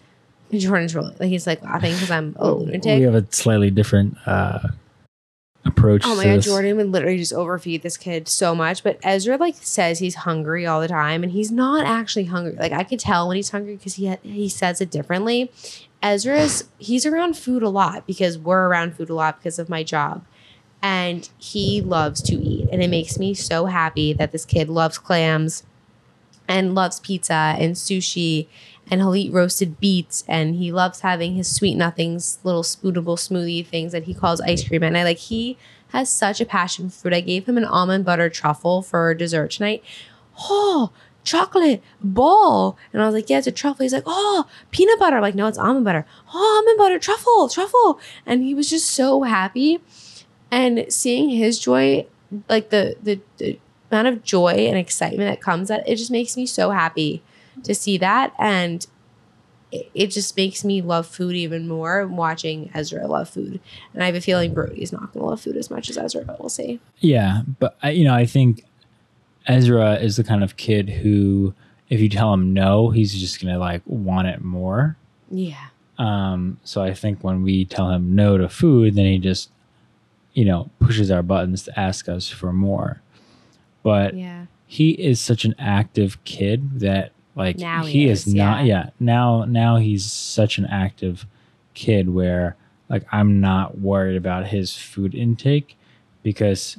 [0.53, 2.99] Jordan's really like he's like laughing because I'm a lunatic.
[2.99, 4.69] We have a slightly different uh,
[5.65, 6.03] approach.
[6.05, 6.47] Oh my god, this.
[6.47, 8.83] Jordan would literally just overfeed this kid so much.
[8.83, 12.57] But Ezra like says he's hungry all the time, and he's not actually hungry.
[12.59, 15.51] Like I could tell when he's hungry because he he says it differently.
[16.03, 19.83] Ezra's he's around food a lot because we're around food a lot because of my
[19.83, 20.25] job,
[20.83, 24.99] and he loves to eat, and it makes me so happy that this kid loves
[24.99, 25.63] clams,
[26.49, 28.49] and loves pizza and sushi.
[28.91, 33.65] And he'll eat roasted beets, and he loves having his sweet nothings, little spoonable smoothie
[33.65, 34.83] things that he calls ice cream.
[34.83, 35.57] And I like he
[35.91, 37.15] has such a passion for food.
[37.15, 39.85] I gave him an almond butter truffle for dessert tonight.
[40.41, 40.91] Oh,
[41.25, 42.77] chocolate ball.
[42.93, 43.85] And I was like, yeah, it's a truffle.
[43.85, 45.17] He's like, oh, peanut butter.
[45.17, 46.07] I'm like, no, it's almond butter.
[46.33, 48.01] Oh, almond butter, truffle, truffle.
[48.27, 49.81] And he was just so happy.
[50.51, 52.07] And seeing his joy,
[52.49, 53.59] like the the, the
[53.91, 57.23] amount of joy and excitement that comes at it just makes me so happy
[57.63, 58.33] to see that.
[58.39, 58.87] And
[59.71, 63.61] it, it just makes me love food even more watching Ezra love food.
[63.95, 66.25] And I have a feeling Brody's not going to love food as much as Ezra,
[66.25, 66.81] but we'll see.
[67.01, 68.65] Yeah, but I, you know, I think
[69.47, 71.55] Ezra is the kind of kid who,
[71.89, 74.97] if you tell him no, he's just gonna like want it more.
[75.31, 75.67] Yeah.
[75.99, 79.51] Um, so I think when we tell him no to food, then he just,
[80.33, 83.01] you know, pushes our buttons to ask us for more.
[83.83, 84.47] But Yeah.
[84.67, 88.65] he is such an active kid that Like Now he he, is, is, not.
[88.67, 88.85] yeah.
[88.85, 88.91] Yeah.
[89.01, 91.25] Now now he's such an active
[91.75, 92.57] kid where
[92.91, 95.77] like I'm not worried about his food intake
[96.23, 96.77] because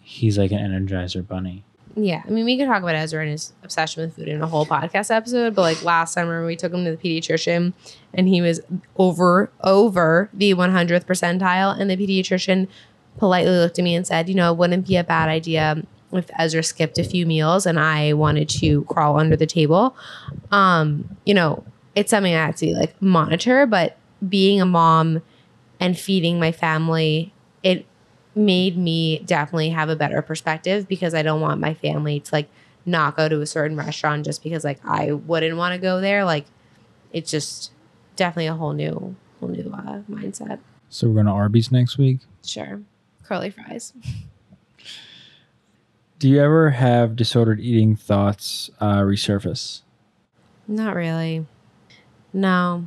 [0.00, 1.62] he's like an energizer bunny.
[1.94, 4.46] Yeah, I mean, we could talk about Ezra and his obsession with food in a
[4.46, 7.74] whole podcast episode, but like last summer we took him to the pediatrician
[8.14, 8.60] and he was
[8.96, 12.68] over over the 100th percentile, and the pediatrician
[13.18, 15.82] politely looked at me and said, "You know, it wouldn't be a bad idea
[16.12, 19.94] if Ezra skipped a few meals and I wanted to crawl under the table."
[20.50, 21.62] Um, you know,
[21.94, 25.20] it's something I have to like monitor, but being a mom
[25.78, 27.84] and feeding my family, it
[28.34, 32.48] made me definitely have a better perspective because I don't want my family to like
[32.86, 36.24] not go to a certain restaurant just because like I wouldn't want to go there.
[36.24, 36.46] Like
[37.12, 37.72] it's just
[38.16, 40.58] definitely a whole new whole new uh, mindset.
[40.88, 42.20] So we're going to Arby's next week.
[42.44, 42.80] Sure.
[43.24, 43.92] Curly fries.
[46.18, 49.82] Do you ever have disordered eating thoughts uh, resurface?
[50.68, 51.46] Not really.
[52.32, 52.86] No.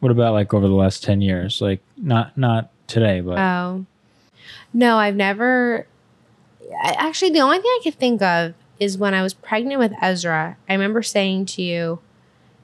[0.00, 1.60] What about like over the last 10 years?
[1.60, 3.84] Like not not today, but Oh.
[4.72, 5.86] No, I've never.
[6.82, 9.92] I- Actually, the only thing I could think of is when I was pregnant with
[10.00, 10.56] Ezra.
[10.68, 11.98] I remember saying to you,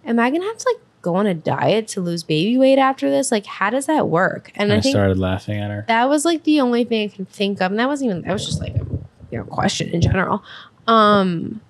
[0.07, 2.79] Am I going to have to like go on a diet to lose baby weight
[2.79, 3.33] after this?
[3.33, 4.53] Like, how does that work?
[4.55, 5.85] And I, I started laughing at her.
[5.89, 7.71] that was like the only thing I could think of.
[7.71, 8.85] And that wasn't even, that was just like a
[9.31, 10.45] you know, question in general.
[10.87, 11.61] Um,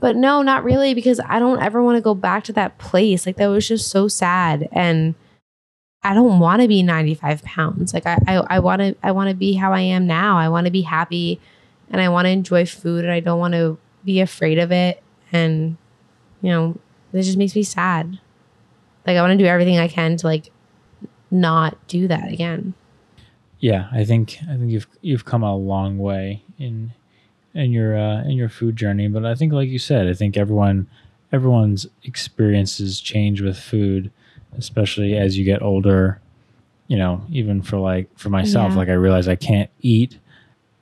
[0.00, 3.26] but no, not really, because I don't ever want to go back to that place.
[3.26, 4.68] Like, that was just so sad.
[4.72, 5.14] And
[6.04, 7.94] I don't want to be 95 pounds.
[7.94, 10.36] Like, I, I, want to, I want to be how I am now.
[10.36, 11.40] I want to be happy
[11.90, 15.02] and I want to enjoy food and I don't want to be afraid of it.
[15.32, 15.78] And,
[16.42, 16.78] you know,
[17.12, 18.18] it just makes me sad.
[19.06, 20.50] Like, I want to do everything I can to like
[21.30, 22.74] not do that again.
[23.60, 26.92] Yeah, I think I think you've you've come a long way in
[27.54, 29.08] in your uh, in your food journey.
[29.08, 30.86] But I think, like you said, I think everyone
[31.32, 34.10] everyone's experiences change with food,
[34.58, 36.20] especially as you get older.
[36.86, 38.76] You know, even for like for myself, Yeah.
[38.78, 40.18] like I realize I can't eat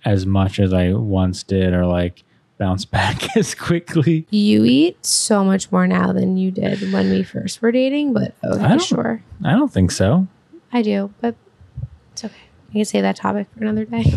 [0.04, 2.24] as much as I once did, or like
[2.58, 4.26] bounce back as quickly.
[4.30, 8.34] You eat so much more now than you did when we first were dating, but
[8.42, 9.22] I okay, don't- sure.
[9.44, 10.26] I don't think so,
[10.72, 11.36] I do, but
[12.12, 12.34] it's okay.
[12.72, 14.12] You can save that topic for another day.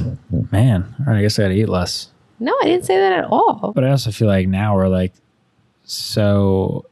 [0.51, 0.95] man.
[1.01, 2.09] All right, I guess I gotta eat less.
[2.39, 3.73] No, I didn't say that at all.
[3.75, 5.13] But I also feel like now we're like
[5.83, 6.85] so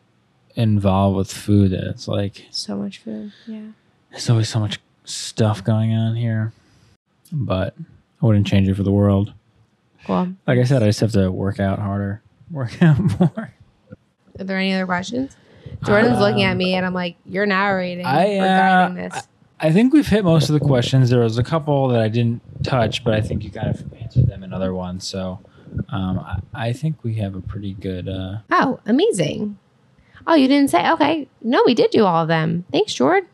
[0.56, 3.32] involved with food that it's like So much food.
[3.47, 3.68] Yeah.
[4.12, 6.54] there's always so much stuff going on here.
[7.32, 7.76] But
[8.22, 9.34] I wouldn't change it for the world.
[10.08, 13.54] Well, Like I said, I just have to work out harder, work out more.
[14.39, 15.36] are there any other questions?
[15.86, 19.28] Jordan's looking at Um, me and I'm like, you're narrating I, or uh, guiding this.
[19.60, 21.10] I think we've hit most of the questions.
[21.10, 24.28] There was a couple that I didn't touch, but I think you kind of answered
[24.28, 25.08] them in other ones.
[25.08, 25.39] So
[25.89, 28.10] um, I, I think we have a pretty good.
[28.10, 29.58] Uh, oh, amazing.
[30.28, 30.89] Oh, you didn't say?
[30.91, 31.28] Okay.
[31.41, 32.65] No, we did do all of them.
[32.71, 33.30] Thanks, Jordan.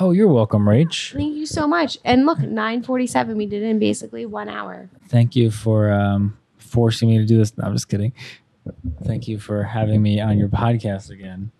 [0.00, 1.12] oh, you're welcome, Rach.
[1.12, 1.98] Thank you so much.
[2.04, 4.90] And look, 947, we did it in basically one hour.
[5.08, 7.56] Thank you for um, forcing me to do this.
[7.56, 8.12] No, I'm just kidding.
[9.04, 11.52] Thank you for having me on your podcast again.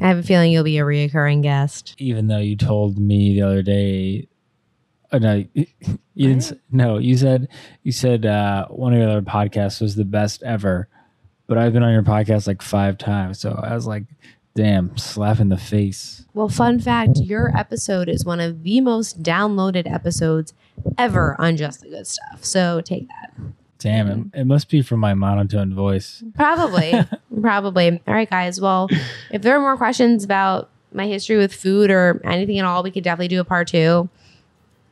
[0.00, 1.94] I have a feeling you'll be a reoccurring guest.
[1.98, 4.26] Even though you told me the other day,
[5.12, 5.66] oh, no, you
[6.16, 6.38] didn't.
[6.38, 7.48] s- No, you said
[7.84, 10.88] you said uh, one of your other podcasts was the best ever,
[11.46, 14.04] but I've been on your podcast like five times, so I was like,
[14.54, 19.22] "Damn, slap in the face." Well, fun fact your episode is one of the most
[19.22, 20.54] downloaded episodes
[20.96, 22.44] ever on Just the Good Stuff.
[22.44, 23.34] So take that.
[23.78, 26.22] Damn, it, it must be from my monotone voice.
[26.34, 26.94] Probably.
[27.40, 28.00] Probably.
[28.06, 28.60] All right, guys.
[28.60, 28.88] Well,
[29.32, 32.92] if there are more questions about my history with food or anything at all, we
[32.92, 34.08] could definitely do a part two.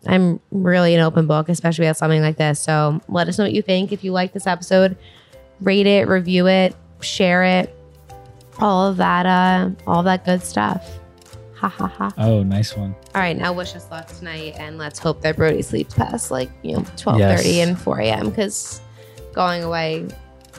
[0.07, 2.59] I'm really an open book, especially with something like this.
[2.59, 3.93] So let us know what you think.
[3.93, 4.97] If you like this episode,
[5.61, 7.75] rate it, review it, share it,
[8.59, 10.99] all of that, uh, all that good stuff.
[11.55, 12.11] Ha ha ha.
[12.17, 12.95] Oh, nice one.
[13.15, 16.51] All right, now wish us luck tonight, and let's hope that Brody sleeps past like
[16.63, 17.69] you know twelve thirty Yes.
[17.69, 18.31] and four a.m.
[18.31, 18.81] Because
[19.35, 20.07] going away,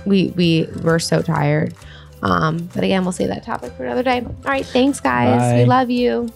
[0.06, 1.74] we we were so tired.
[2.22, 4.22] Um, but again, we'll save that topic for another day.
[4.22, 5.60] All right, thanks guys.
[5.60, 6.30] We love you.